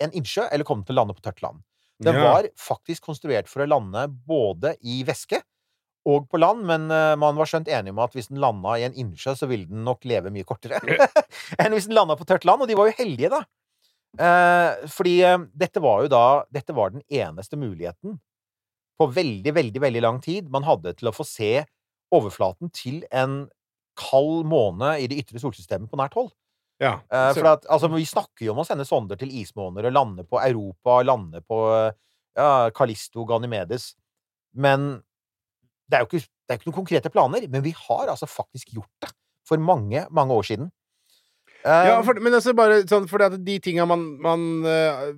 en 0.00 0.12
innsjø, 0.16 0.46
eller 0.52 0.64
kom 0.68 0.80
den 0.80 0.88
til 0.88 0.96
å 0.96 1.02
lande 1.02 1.16
på 1.16 1.24
tørt 1.24 1.42
land? 1.44 1.60
Den 2.04 2.14
Ja. 2.16 2.24
var 2.30 2.48
faktisk 2.60 3.08
konstruert 3.08 3.48
for 3.48 3.64
å 3.64 3.68
lande 3.68 4.06
både 4.28 4.76
i 4.84 5.02
væske 5.08 5.40
og 6.06 6.28
på 6.30 6.38
land, 6.38 6.62
men 6.68 6.86
eh, 6.94 7.14
man 7.18 7.36
var 7.38 7.48
skjønt 7.50 7.70
enig 7.72 7.90
om 7.90 8.00
at 8.04 8.14
hvis 8.14 8.30
den 8.30 8.40
landa 8.42 8.76
i 8.78 8.84
en 8.86 8.94
innsjø, 8.94 9.34
så 9.38 9.48
ville 9.50 9.66
den 9.66 9.82
nok 9.86 10.06
leve 10.06 10.30
mye 10.34 10.46
kortere 10.46 10.78
enn 11.60 11.74
hvis 11.74 11.88
den 11.88 11.96
landa 11.98 12.14
på 12.18 12.26
tørt 12.28 12.46
land. 12.46 12.62
Og 12.62 12.70
de 12.70 12.76
var 12.78 12.90
jo 12.90 12.96
heldige, 13.00 13.32
da. 13.32 13.42
Eh, 14.22 14.86
fordi 14.92 15.16
eh, 15.26 15.42
dette 15.52 15.82
var 15.84 16.04
jo 16.04 16.08
da 16.08 16.22
Dette 16.48 16.72
var 16.72 16.94
den 16.94 17.02
eneste 17.12 17.58
muligheten 17.60 18.14
på 18.96 19.08
veldig, 19.12 19.52
veldig, 19.52 19.80
veldig 19.82 20.00
lang 20.00 20.22
tid 20.24 20.46
man 20.48 20.64
hadde 20.64 20.94
til 20.96 21.10
å 21.10 21.12
få 21.12 21.26
se 21.28 21.50
overflaten 22.14 22.70
til 22.72 23.02
en 23.12 23.42
kald 23.98 24.46
måne 24.48 24.94
i 25.02 25.08
det 25.10 25.18
ytre 25.20 25.42
solsystemet 25.42 25.90
på 25.90 25.98
nært 26.00 26.16
hold. 26.16 26.30
ja. 26.80 26.94
Eh, 27.10 27.32
for 27.36 27.50
at, 27.50 27.66
altså, 27.68 27.90
vi 27.92 28.06
snakker 28.08 28.46
jo 28.46 28.54
om 28.54 28.62
å 28.62 28.68
sende 28.68 28.86
sonder 28.88 29.18
til 29.20 29.34
ismåner 29.42 29.90
og 29.90 29.96
lande 29.96 30.24
på 30.24 30.40
Europa, 30.40 31.02
lande 31.04 31.42
på 31.44 31.60
ja, 32.36 32.70
Kalisto, 32.76 33.26
Ganymedes. 33.28 33.90
Men 34.56 35.02
det 35.86 35.98
er 35.98 36.02
jo 36.02 36.10
ikke, 36.10 36.26
det 36.26 36.54
er 36.54 36.58
ikke 36.60 36.70
noen 36.70 36.80
konkrete 36.80 37.12
planer. 37.14 37.46
Men 37.50 37.64
vi 37.64 37.74
har 37.76 38.10
altså 38.12 38.28
faktisk 38.30 38.74
gjort 38.74 39.06
det 39.06 39.12
for 39.46 39.62
mange, 39.62 40.06
mange 40.10 40.34
år 40.34 40.48
siden. 40.48 40.72
Ja, 41.66 41.96
Eh, 41.98 42.04
for, 42.06 42.18
men 42.22 42.34
altså 42.36 42.54
bare 42.54 42.82
sånn 42.86 43.08
fordi 43.10 43.26
at 43.26 43.40
de 43.42 43.56
tinga 43.62 43.86
man, 43.90 44.04
man 44.22 44.42
eh, 44.70 45.08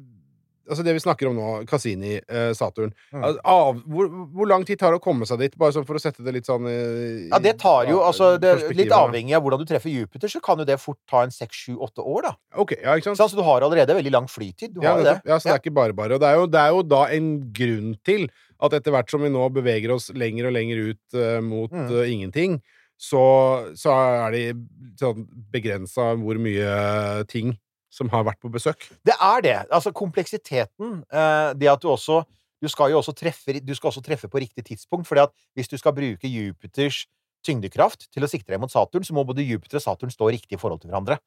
Altså 0.69 0.85
det 0.85 0.93
vi 0.95 1.01
snakker 1.01 1.29
om 1.31 1.37
nå, 1.39 1.67
Cassini, 1.67 2.19
eh, 2.29 2.53
Saturn 2.53 2.93
Mm. 3.13 3.39
Av, 3.45 3.79
hvor, 3.89 4.09
hvor 4.37 4.47
lang 4.47 4.65
tid 4.69 4.79
tar 4.79 4.93
det 4.93 5.01
å 5.01 5.03
komme 5.03 5.25
seg 5.27 5.39
dit? 5.41 5.57
Bare 5.57 5.73
sånn 5.73 5.87
for 5.87 5.97
å 5.97 6.01
sette 6.03 6.23
det 6.23 6.35
litt 6.35 6.45
sånn 6.47 6.67
i- 6.69 7.29
ja, 7.31 7.39
det 7.39 7.59
tar 7.59 7.87
jo 7.89 8.01
altså 8.05 8.39
det, 8.39 8.53
Litt 8.77 8.93
avhengig 8.93 9.35
av 9.35 9.43
hvordan 9.43 9.59
du 9.61 9.65
treffer 9.65 9.89
Jupiter, 9.91 10.29
så 10.29 10.43
kan 10.43 10.59
jo 10.59 10.65
det 10.69 10.79
fort 10.81 10.99
ta 11.09 11.23
en 11.23 11.31
seks, 11.31 11.57
sju, 11.57 11.77
åtte 11.79 12.05
år, 12.05 12.23
da. 12.23 12.33
Ok, 12.57 12.73
ja, 12.83 12.95
ikke 12.97 13.05
sant? 13.11 13.17
Så 13.19 13.25
altså, 13.29 13.37
du 13.37 13.43
har 13.43 13.61
allerede 13.63 13.97
veldig 13.97 14.13
lang 14.13 14.27
flytid. 14.29 14.75
Du 14.75 14.81
Ja, 14.83 14.95
har 14.97 15.03
det. 15.05 15.23
ja, 15.25 15.39
så 15.39 15.49
det 15.49 15.55
er 15.57 15.63
ikke 15.71 15.75
bare 15.75 15.93
bare. 15.97 16.13
Og 16.15 16.21
det 16.21 16.29
er, 16.29 16.37
jo, 16.37 16.47
det 16.47 16.61
er 16.61 16.69
jo 16.77 16.83
da 16.83 17.05
en 17.07 17.31
grunn 17.53 17.95
til 18.05 18.29
at 18.61 18.73
etter 18.73 18.91
hvert 18.93 19.09
som 19.11 19.23
vi 19.23 19.29
nå 19.31 19.49
beveger 19.53 19.91
oss 19.95 20.11
lenger 20.13 20.49
og 20.49 20.53
lenger 20.53 20.91
ut 20.91 21.15
uh, 21.15 21.41
mot 21.41 21.71
Mm. 21.73 21.91
uh, 21.91 22.05
ingenting, 22.05 22.61
så, 22.99 23.73
så 23.79 23.93
er 24.27 24.31
det 24.33 24.57
sånn 24.99 25.25
begrensa 25.53 26.13
hvor 26.19 26.37
mye 26.43 27.25
ting 27.29 27.57
som 27.91 28.11
har 28.13 28.27
vært 28.27 28.41
på 28.43 28.51
besøk. 28.53 28.89
Det 29.07 29.15
er 29.15 29.45
det. 29.45 29.57
Altså 29.71 29.93
kompleksiteten. 29.93 31.05
eh, 31.13 31.55
det 31.59 31.71
at 31.73 31.83
du 31.83 31.89
også 31.89 32.25
du 32.63 32.69
skal 32.69 32.91
jo 32.91 32.99
også 32.99 33.15
treffe, 33.15 33.61
du 33.63 33.75
skal 33.75 33.93
også 33.93 34.03
treffe 34.03 34.29
på 34.29 34.41
riktig 34.43 34.65
tidspunkt. 34.65 35.07
fordi 35.07 35.21
at 35.21 35.31
hvis 35.55 35.69
du 35.69 35.77
skal 35.77 35.95
bruke 35.95 36.29
Jupiters 36.29 37.07
tyngdekraft 37.47 38.09
til 38.13 38.25
å 38.25 38.31
sikte 38.31 38.51
deg 38.53 38.61
mot 38.61 38.73
Saturn, 38.73 39.05
så 39.07 39.15
må 39.15 39.25
både 39.25 39.47
Jupiter 39.47 39.79
og 39.79 39.85
Saturn 39.85 40.11
stå 40.11 40.31
riktig 40.31 40.59
i 40.59 40.61
forhold 40.61 40.81
til 40.83 40.91
hverandre. 40.91 41.19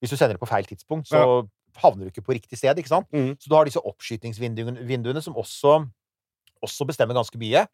Hvis 0.00 0.12
du 0.12 0.16
sender 0.16 0.36
det 0.36 0.40
på 0.40 0.46
feil 0.46 0.64
tidspunkt, 0.68 1.08
så 1.08 1.48
havner 1.82 2.06
du 2.06 2.12
ikke 2.12 2.24
på 2.24 2.36
riktig 2.36 2.58
sted. 2.58 2.78
ikke 2.78 2.92
sant? 2.92 3.08
Mm. 3.12 3.34
Så 3.40 3.50
du 3.50 3.54
har 3.56 3.64
disse 3.64 3.82
oppskytingsvinduene 3.82 5.22
som 5.22 5.36
også, 5.36 5.80
også 6.62 6.86
bestemmer 6.86 7.18
ganske 7.18 7.38
mye. 7.40 7.66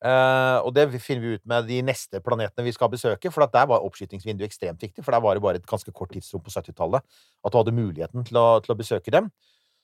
Eh, 0.00 0.58
og 0.64 0.72
det 0.72 0.86
finner 1.04 1.20
vi 1.20 1.36
ut 1.36 1.46
med 1.48 1.66
de 1.68 1.82
neste 1.84 2.22
planetene 2.24 2.64
vi 2.64 2.72
skal 2.72 2.88
besøke, 2.92 3.32
for 3.32 3.44
der 3.44 3.66
var 3.68 3.84
oppskytingsvinduet 3.84 4.48
ekstremt 4.48 4.80
viktig. 4.80 5.04
For 5.04 5.12
der 5.12 5.22
var 5.24 5.36
det 5.36 5.44
bare 5.44 5.60
et 5.60 5.68
ganske 5.68 5.92
kort 5.92 6.12
tidsrom 6.14 6.44
på 6.44 6.52
70-tallet 6.54 7.04
at 7.44 7.52
du 7.52 7.58
hadde 7.60 7.76
muligheten 7.76 8.24
til 8.28 8.40
å, 8.40 8.46
til 8.64 8.74
å 8.74 8.78
besøke 8.78 9.12
dem. 9.12 9.28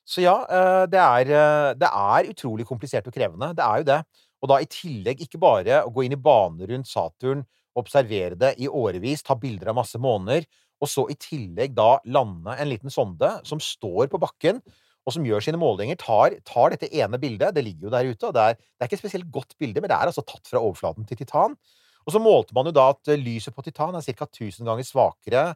Så 0.06 0.22
ja, 0.22 0.36
uh, 0.46 0.84
det 0.86 1.02
er, 1.02 1.32
uh, 1.34 1.70
det 1.74 1.88
er 1.90 2.30
utrolig 2.30 2.64
komplisert 2.68 3.08
og 3.10 3.14
krevende. 3.16 3.50
Det 3.58 3.64
er 3.64 3.82
jo 3.82 3.88
det. 3.90 4.00
Og 4.40 4.50
da 4.52 4.60
i 4.62 4.68
tillegg 4.70 5.24
ikke 5.24 5.40
bare 5.42 5.82
å 5.82 5.90
gå 5.92 6.06
inn 6.06 6.14
i 6.14 6.20
bane 6.20 6.68
rundt 6.70 6.88
Saturn, 6.88 7.42
observere 7.76 8.38
det 8.38 8.54
i 8.62 8.70
årevis, 8.70 9.24
ta 9.26 9.34
bilder 9.36 9.72
av 9.72 9.80
masse 9.80 9.98
måneder, 10.00 10.46
og 10.80 10.88
så 10.88 11.06
i 11.12 11.16
tillegg 11.20 11.74
da 11.76 11.96
lande 12.12 12.54
en 12.56 12.70
liten 12.70 12.92
sonde 12.92 13.28
som 13.48 13.60
står 13.60 14.08
på 14.12 14.20
bakken, 14.22 14.60
og 15.06 15.14
som 15.14 15.26
gjør 15.26 15.44
sine 15.44 15.60
målinger, 15.60 15.98
tar, 16.02 16.34
tar 16.48 16.72
dette 16.74 16.90
ene 16.90 17.18
bildet, 17.22 17.54
det 17.54 17.62
ligger 17.62 17.86
jo 17.86 17.94
der 17.94 18.08
ute, 18.10 18.28
og 18.28 18.34
det 18.34 18.42
er, 18.42 18.58
det 18.58 18.82
er 18.82 18.90
ikke 18.90 18.98
et 18.98 19.04
spesielt 19.04 19.30
godt 19.32 19.54
bilde, 19.60 19.82
men 19.82 19.92
det 19.92 19.98
er 19.98 20.10
altså 20.10 20.24
tatt 20.26 20.50
fra 20.50 20.62
overflaten 20.62 21.06
til 21.06 21.20
titan. 21.20 21.54
Og 22.06 22.14
så 22.14 22.22
målte 22.22 22.54
man 22.56 22.66
jo 22.68 22.74
da 22.74 22.88
at 22.92 23.12
eh, 23.12 23.20
lyset 23.20 23.54
på 23.54 23.64
titan 23.66 23.94
er 23.98 24.04
ca. 24.06 24.26
1000 24.26 24.66
ganger 24.66 24.86
svakere 24.86 25.46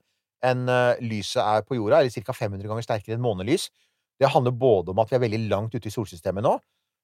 enn 0.47 0.71
eh, 0.71 1.02
lyset 1.02 1.42
er 1.42 1.66
på 1.66 1.78
jorda, 1.78 2.00
eller 2.00 2.14
ca. 2.14 2.35
500 2.35 2.71
ganger 2.71 2.87
sterkere 2.87 3.19
enn 3.19 3.25
månelys. 3.26 3.69
Det 4.21 4.30
handler 4.30 4.54
både 4.54 4.95
om 4.95 5.02
at 5.02 5.11
vi 5.11 5.19
er 5.19 5.25
veldig 5.26 5.42
langt 5.50 5.75
ute 5.75 5.90
i 5.90 5.95
solsystemet 5.95 6.45
nå, 6.47 6.54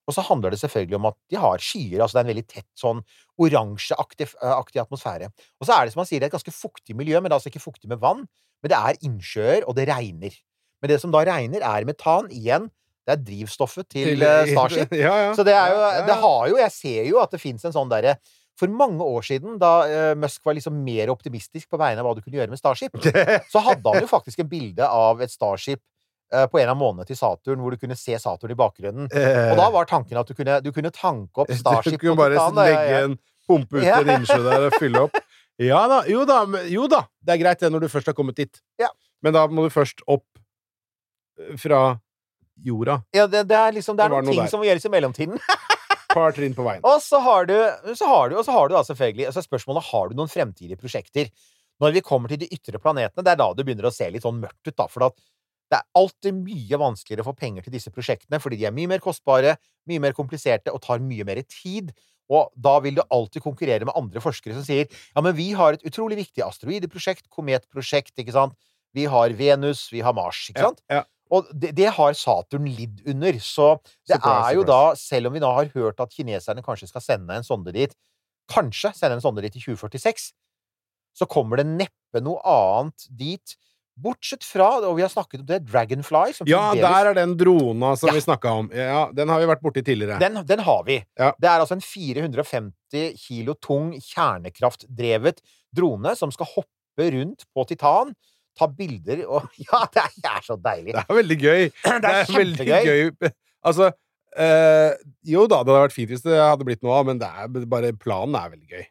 og 0.07 0.15
så 0.15 0.23
handler 0.23 0.55
det 0.55 0.61
selvfølgelig 0.63 0.99
om 1.01 1.09
at 1.11 1.17
de 1.33 1.39
har 1.43 1.63
skyer. 1.63 1.99
altså 1.99 2.15
Det 2.15 2.21
er 2.21 2.27
en 2.27 2.33
veldig 2.33 2.49
tett, 2.51 2.69
sånn 2.79 3.03
oransjeaktig 3.43 4.29
eh, 4.39 4.83
atmosfære. 4.83 5.31
Og 5.59 5.67
så 5.67 5.75
er 5.75 5.87
det 5.87 5.95
som 5.95 6.05
han 6.05 6.11
sier, 6.11 6.23
det 6.23 6.29
er 6.29 6.35
et 6.35 6.39
ganske 6.39 6.55
fuktig 6.55 6.95
miljø, 6.99 7.19
men 7.19 7.31
det 7.31 7.35
er 7.35 7.41
altså 7.41 7.51
ikke 7.51 7.65
fuktig 7.65 7.91
med 7.91 8.03
vann. 8.03 8.23
Men 8.63 8.73
det 8.73 8.79
er 8.79 9.01
innsjøer, 9.09 9.67
og 9.67 9.75
det 9.79 9.89
regner. 9.91 10.37
Men 10.83 10.93
det 10.93 11.01
som 11.03 11.13
da 11.15 11.23
regner, 11.27 11.63
er 11.65 11.87
metan. 11.89 12.29
Igjen, 12.31 12.69
det 13.07 13.15
er 13.15 13.23
drivstoffet 13.25 13.89
til, 13.89 14.23
eh, 14.23 14.51
Starship. 14.53 14.93
ja, 15.07 15.15
ja. 15.29 15.35
Så 15.37 15.45
det 15.47 15.55
er 15.57 15.73
jo. 15.73 15.83
Det 16.09 16.17
har 16.23 16.49
jo 16.51 16.57
Jeg 16.61 16.73
ser 16.75 17.07
jo 17.11 17.21
at 17.23 17.31
det 17.33 17.41
fins 17.41 17.65
en 17.65 17.73
sånn 17.75 17.89
derre 17.93 18.17
For 18.59 18.69
mange 18.73 19.05
år 19.05 19.23
siden, 19.27 19.59
da 19.61 19.73
eh, 19.87 20.15
Musk 20.19 20.43
var 20.49 20.57
liksom 20.57 20.79
mer 20.85 21.13
optimistisk 21.13 21.69
på 21.71 21.79
vegne 21.81 22.01
av 22.01 22.09
hva 22.09 22.15
du 22.17 22.23
kunne 22.25 22.39
gjøre 22.41 22.51
med 22.53 22.59
Starship, 22.61 22.97
så 23.53 23.61
hadde 23.67 23.85
han 23.93 24.01
jo 24.05 24.09
faktisk 24.09 24.41
en 24.43 24.49
bilde 24.49 24.87
av 24.89 25.21
et 25.21 25.31
Starship 25.33 25.81
eh, 26.33 26.47
på 26.49 26.59
en 26.63 26.73
av 26.73 26.79
månedene 26.81 27.07
til 27.11 27.19
Saturn, 27.21 27.61
hvor 27.61 27.77
du 27.77 27.81
kunne 27.83 27.97
se 28.01 28.17
Saturn 28.19 28.55
i 28.55 28.59
bakgrunnen. 28.59 29.11
Og 29.13 29.57
da 29.61 29.67
var 29.75 29.87
tanken 29.91 30.17
at 30.19 30.27
du 30.29 30.35
kunne, 30.39 30.57
du 30.65 30.73
kunne 30.73 30.91
tanke 30.91 31.45
opp 31.45 31.53
Starship 31.61 31.99
Du 32.01 32.07
kunne 32.09 32.17
bare 32.19 32.37
Titan. 32.41 32.57
legge 32.63 33.03
en 33.05 33.19
pumpe 33.47 33.79
ut 33.79 33.85
Ja. 33.87 34.01
en 34.03 34.15
innsjø 34.17 34.41
der 34.49 34.65
og 34.71 34.79
fylle 34.81 35.05
opp. 35.07 35.21
Ja 35.63 35.85
da, 35.89 36.01
jo 36.11 36.25
da, 36.29 36.41
jo 36.69 36.89
da. 36.91 37.05
Det 37.25 37.37
er 37.37 37.45
greit 37.45 37.61
det 37.63 37.71
når 37.73 37.85
du 37.87 37.89
først 37.93 38.09
har 38.11 38.17
kommet 38.19 38.37
dit. 38.41 38.59
Ja. 38.83 38.89
Men 39.25 39.33
da 39.37 39.45
må 39.49 39.69
du 39.69 39.71
først 39.73 40.01
opp 40.09 40.25
eh, 40.25 40.36
fra 41.61 41.81
jorda. 42.65 43.01
Ja, 43.17 43.27
det, 43.29 43.45
det 43.51 43.57
er 43.59 43.75
liksom 43.77 43.99
Det 43.99 44.07
er 44.07 44.13
det 44.13 44.17
noen 44.17 44.29
noe 44.31 44.35
ting 44.35 44.45
der. 44.45 44.53
som 44.53 44.63
må 44.63 44.69
gjøres 44.69 44.87
i 44.89 44.93
mellomtiden. 44.93 45.43
Par 46.17 46.33
trinn 46.33 46.55
på 46.57 46.65
veien. 46.65 46.81
Og 46.87 47.03
så 47.05 47.21
har 47.21 47.49
du, 47.49 47.55
så 47.99 48.09
har 48.09 48.31
du, 48.33 48.39
og 48.41 48.47
så 48.47 48.55
har 48.55 48.71
du 48.71 48.77
da 48.79 48.83
selvfølgelig 48.89 49.29
altså 49.29 49.45
Spørsmålet 49.45 49.85
har 49.91 50.09
du 50.09 50.17
noen 50.17 50.33
fremtidige 50.33 50.81
prosjekter. 50.81 51.29
Når 51.83 51.93
vi 51.93 52.01
kommer 52.01 52.33
til 52.33 52.41
de 52.41 52.49
ytre 52.57 52.81
planetene, 52.81 53.21
det 53.21 53.35
er 53.35 53.41
da 53.43 53.51
du 53.53 53.61
begynner 53.61 53.91
å 53.91 53.93
se 53.93 54.09
litt 54.09 54.25
sånn 54.25 54.39
mørkt 54.41 54.65
ut. 54.65 54.77
da, 54.79 54.87
for 54.89 55.11
det 55.67 55.77
er 55.77 55.85
alltid 55.99 56.39
mye 56.39 56.79
vanskeligere 56.81 57.25
å 57.25 57.29
få 57.29 57.37
penger 57.37 57.67
til 57.67 57.75
disse 57.75 57.91
prosjektene, 57.93 58.39
fordi 58.41 58.63
de 58.63 58.69
er 58.69 58.73
mye 58.73 58.89
mer 58.89 59.03
kostbare, 59.05 59.57
mye 59.91 60.01
mer 60.01 60.15
kompliserte 60.17 60.73
og 60.73 60.81
tar 60.87 61.03
mye 61.05 61.27
mer 61.29 61.43
tid. 61.43 61.91
Og 62.33 62.49
da 62.57 62.79
vil 62.83 62.97
du 62.97 63.03
alltid 63.05 63.45
konkurrere 63.45 63.87
med 63.87 63.95
andre 63.99 64.23
forskere 64.25 64.57
som 64.57 64.65
sier 64.67 64.89
ja, 64.89 65.21
men 65.23 65.37
vi 65.37 65.51
har 65.59 65.77
et 65.77 65.85
utrolig 65.87 66.17
viktig 66.23 66.43
asteroideprosjekt, 66.47 67.29
kometprosjekt, 67.31 68.17
ikke 68.23 68.35
sant. 68.35 68.57
Vi 68.97 69.05
har 69.11 69.35
Venus, 69.37 69.85
vi 69.93 70.01
har 70.01 70.17
Mars, 70.17 70.47
ikke 70.49 70.65
sant. 70.71 70.81
Ja, 70.89 71.03
ja. 71.03 71.05
Og 71.37 71.51
det, 71.53 71.75
det 71.77 71.91
har 71.97 72.17
Saturn 72.19 72.67
lidd 72.69 73.03
under. 73.13 73.39
Så 73.43 73.69
det 74.09 74.17
Surprise, 74.17 74.41
er 74.51 74.57
jo 74.59 74.65
surprise. 74.65 74.73
da, 74.73 74.95
selv 75.03 75.31
om 75.31 75.37
vi 75.37 75.43
nå 75.45 75.53
har 75.61 75.71
hørt 75.77 76.01
at 76.05 76.17
kineserne 76.17 76.65
kanskje 76.67 76.89
skal 76.91 77.05
sende 77.05 77.37
en 77.37 77.47
sonde 77.47 77.73
dit, 77.77 77.95
kanskje 78.53 78.93
sende 78.97 79.19
en 79.19 79.25
sonde 79.25 79.43
dit 79.45 79.57
i 79.59 79.63
2046, 79.65 80.31
så 81.17 81.27
kommer 81.33 81.57
det 81.63 81.67
neppe 81.71 82.21
noe 82.23 82.41
annet 82.45 83.09
dit. 83.17 83.57
Bortsett 83.97 84.45
fra, 84.45 84.67
og 84.85 84.99
vi 84.99 85.01
har 85.07 85.09
snakket 85.09 85.41
om 85.41 85.47
det, 85.49 85.57
Dragonfly. 85.71 86.35
Som 86.37 86.49
Ja, 86.51 86.75
der 86.77 87.09
er 87.09 87.15
den 87.17 87.31
drona 87.41 87.95
som 87.97 88.11
Ja. 88.11 88.13
vi 88.19 88.21
snakka 88.21 88.51
om. 88.61 88.67
Ja, 88.77 89.07
Den 89.11 89.31
har 89.33 89.41
vi 89.41 89.47
vært 89.49 89.63
borti 89.65 89.81
tidligere. 89.83 90.19
den, 90.21 90.37
den 90.45 90.59
har 90.67 90.83
vi. 90.85 90.99
Ja. 91.17 91.31
Det 91.41 91.49
er 91.49 91.63
altså 91.65 91.79
en 91.79 91.81
450 91.81 93.17
kilo 93.17 93.55
tung, 93.55 93.95
kjernekraftdrevet 93.97 95.41
drone 95.75 96.15
som 96.17 96.31
skal 96.35 96.47
hoppe 96.55 97.09
rundt 97.13 97.45
på 97.57 97.65
Titan, 97.69 98.15
ta 98.59 98.69
bilder 98.71 99.23
og 99.27 99.47
Ja, 99.67 99.85
det 99.93 100.03
er, 100.03 100.17
det 100.17 100.33
er 100.33 100.47
så 100.47 100.57
deilig! 100.61 100.97
Det 100.97 101.05
er 101.05 101.21
veldig 101.21 101.39
gøy. 101.43 101.63
Det 102.03 102.11
er 102.11 102.35
veldig 102.35 102.67
kjempegøy. 102.67 102.91
gøy. 102.91 103.33
Altså 103.67 103.89
øh, 103.91 104.93
Jo 105.27 105.47
da, 105.51 105.63
det 105.65 105.73
hadde 105.73 105.87
vært 105.89 105.95
fint 105.97 106.13
hvis 106.13 106.23
det 106.23 106.37
hadde 106.39 106.67
blitt 106.69 106.85
noe 106.87 107.01
av, 107.01 107.09
men 107.09 107.19
det 107.19 107.27
er 107.27 107.67
bare 107.67 107.91
planen 107.99 108.37
er 108.39 108.53
veldig 108.53 108.69
gøy. 108.71 108.85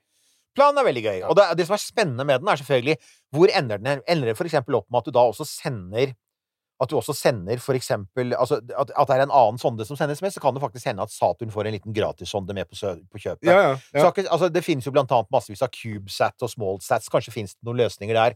Planen 0.55 0.79
er 0.81 0.87
veldig 0.87 1.03
gøy. 1.05 1.17
Og 1.29 1.37
det, 1.37 1.45
det 1.59 1.67
som 1.67 1.75
er 1.77 1.83
spennende 1.83 2.25
med 2.27 2.41
den, 2.41 2.51
er 2.51 2.59
selvfølgelig 2.59 2.97
hvor 3.35 3.51
ender 3.51 3.81
den 3.81 4.03
Ender 4.03 4.31
det 4.31 4.47
eksempel 4.47 4.79
opp 4.79 4.87
med 4.89 5.01
at 5.03 5.09
du 5.09 5.15
da 5.15 5.25
også 5.31 5.47
sender 5.47 6.13
at 6.83 6.91
du 6.91 6.97
også 6.99 7.13
sender 7.15 7.59
for 7.63 7.77
eksempel 7.77 8.33
altså, 8.35 8.57
at, 8.59 8.89
at 8.91 9.07
det 9.07 9.15
er 9.15 9.23
en 9.23 9.33
annen 9.33 9.59
sonde 9.61 9.85
som 9.87 9.95
sendes 9.95 10.21
med, 10.23 10.33
så 10.35 10.41
kan 10.43 10.55
det 10.55 10.63
faktisk 10.63 10.89
hende 10.89 11.05
at 11.05 11.13
Saturn 11.13 11.53
får 11.53 11.69
en 11.69 11.77
liten 11.77 11.95
gratissonde 11.95 12.55
med 12.55 12.67
på, 12.67 12.75
på 13.11 13.21
kjøpet. 13.21 13.47
Ja, 13.47 13.55
ja, 13.61 13.69
ja. 13.95 14.03
Så, 14.03 14.25
altså, 14.25 14.49
det 14.51 14.63
finnes 14.65 14.87
jo 14.87 14.91
blant 14.95 15.11
annet 15.15 15.31
massevis 15.31 15.63
av 15.63 15.71
CubeSat 15.71 16.43
og 16.43 16.51
SmallSats. 16.51 17.07
Kanskje 17.13 17.31
finnes 17.31 17.55
det 17.55 17.67
noen 17.67 17.79
løsninger 17.79 18.19
der. 18.19 18.35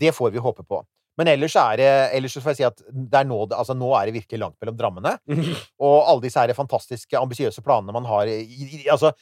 Det 0.00 0.12
får 0.14 0.34
vi 0.34 0.42
håpe 0.42 0.66
på. 0.66 0.82
Men 1.18 1.30
ellers 1.30 1.54
er 1.60 1.78
det 1.78 1.88
ellers 2.16 2.34
får 2.42 2.54
jeg 2.54 2.58
si 2.58 2.66
at 2.66 2.80
er 2.90 3.26
nå, 3.28 3.38
altså, 3.54 3.76
nå 3.78 3.92
er 3.94 4.08
det 4.08 4.16
virkelig 4.16 4.40
langt 4.42 4.56
mellom 4.62 4.78
drammene. 4.78 5.16
Og 5.86 5.96
alle 6.02 6.24
disse 6.26 6.42
her 6.42 6.54
fantastiske, 6.58 7.18
ambisiøse 7.18 7.62
planene 7.64 7.94
man 7.94 8.08
har 8.10 8.30
i, 8.30 8.40
i, 8.42 8.86
Altså, 8.90 9.14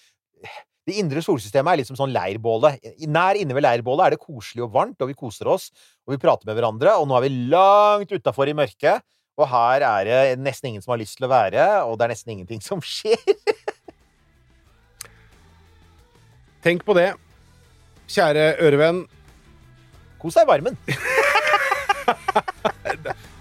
det 0.88 0.96
indre 0.98 1.22
solsystemet 1.22 1.74
er 1.74 1.82
liksom 1.82 1.98
sånn 1.98 2.14
leirbålet. 2.14 2.80
Nær 3.06 3.38
inne 3.38 3.54
ved 3.54 3.66
leirbålet 3.66 4.06
er 4.06 4.16
det 4.16 4.22
koselig 4.24 4.64
og 4.64 4.72
varmt, 4.74 4.98
og 5.04 5.12
vi 5.12 5.18
koser 5.18 5.50
oss, 5.52 5.68
og 6.06 6.16
vi 6.16 6.22
prater 6.22 6.48
med 6.48 6.58
hverandre, 6.58 6.96
og 6.98 7.06
nå 7.06 7.18
er 7.18 7.26
vi 7.28 7.35
langt 7.52 8.14
utafor 8.16 8.50
i 8.50 8.56
mørket. 8.56 9.04
Og 9.40 9.46
her 9.48 9.85
er 9.87 10.08
det 10.08 10.40
nesten 10.42 10.72
ingen 10.72 10.82
som 10.85 10.92
har 10.92 11.00
lyst 11.00 11.16
til 11.20 11.28
å 11.28 11.32
være, 11.32 11.68
og 11.87 11.96
det 11.98 12.08
er 12.08 12.12
nesten 12.16 12.35
ingenting 12.35 12.64
som 12.64 12.82
skjer. 12.85 13.20
Tenk 16.62 16.85
på 16.87 16.94
det. 16.98 17.12
Kjære 18.12 18.52
ørevenn. 18.62 19.04
Kos 20.22 20.38
deg 20.38 20.46
i 20.46 20.50
varmen. 20.52 20.76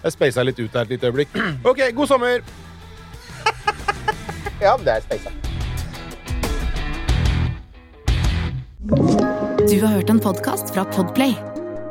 Jeg 0.02 0.14
speisa 0.16 0.42
litt 0.42 0.58
ut 0.58 0.74
her 0.74 0.82
et 0.82 0.90
lite 0.96 1.06
øyeblikk. 1.12 1.36
OK, 1.70 1.84
god 1.94 2.10
sommer! 2.10 2.42
Ja, 4.62 4.74
men 4.76 4.86
det 4.86 4.96
er 4.96 5.00
speisa. 5.06 5.30
Du 9.62 9.76
har 9.78 9.94
hørt 9.94 10.10
en 10.10 10.20
podkast 10.22 10.74
fra 10.74 10.84
Podplay. 10.90 11.36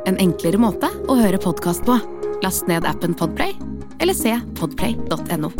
En 0.08 0.20
enklere 0.20 0.60
måte 0.60 0.92
å 1.08 1.16
høre 1.16 1.40
podkast 1.40 1.88
på. 1.88 1.96
Last 2.44 2.68
ned 2.68 2.84
appen 2.88 3.16
Podplay, 3.16 3.56
eller 4.02 4.16
se 4.18 4.36
podplay.no. 4.60 5.52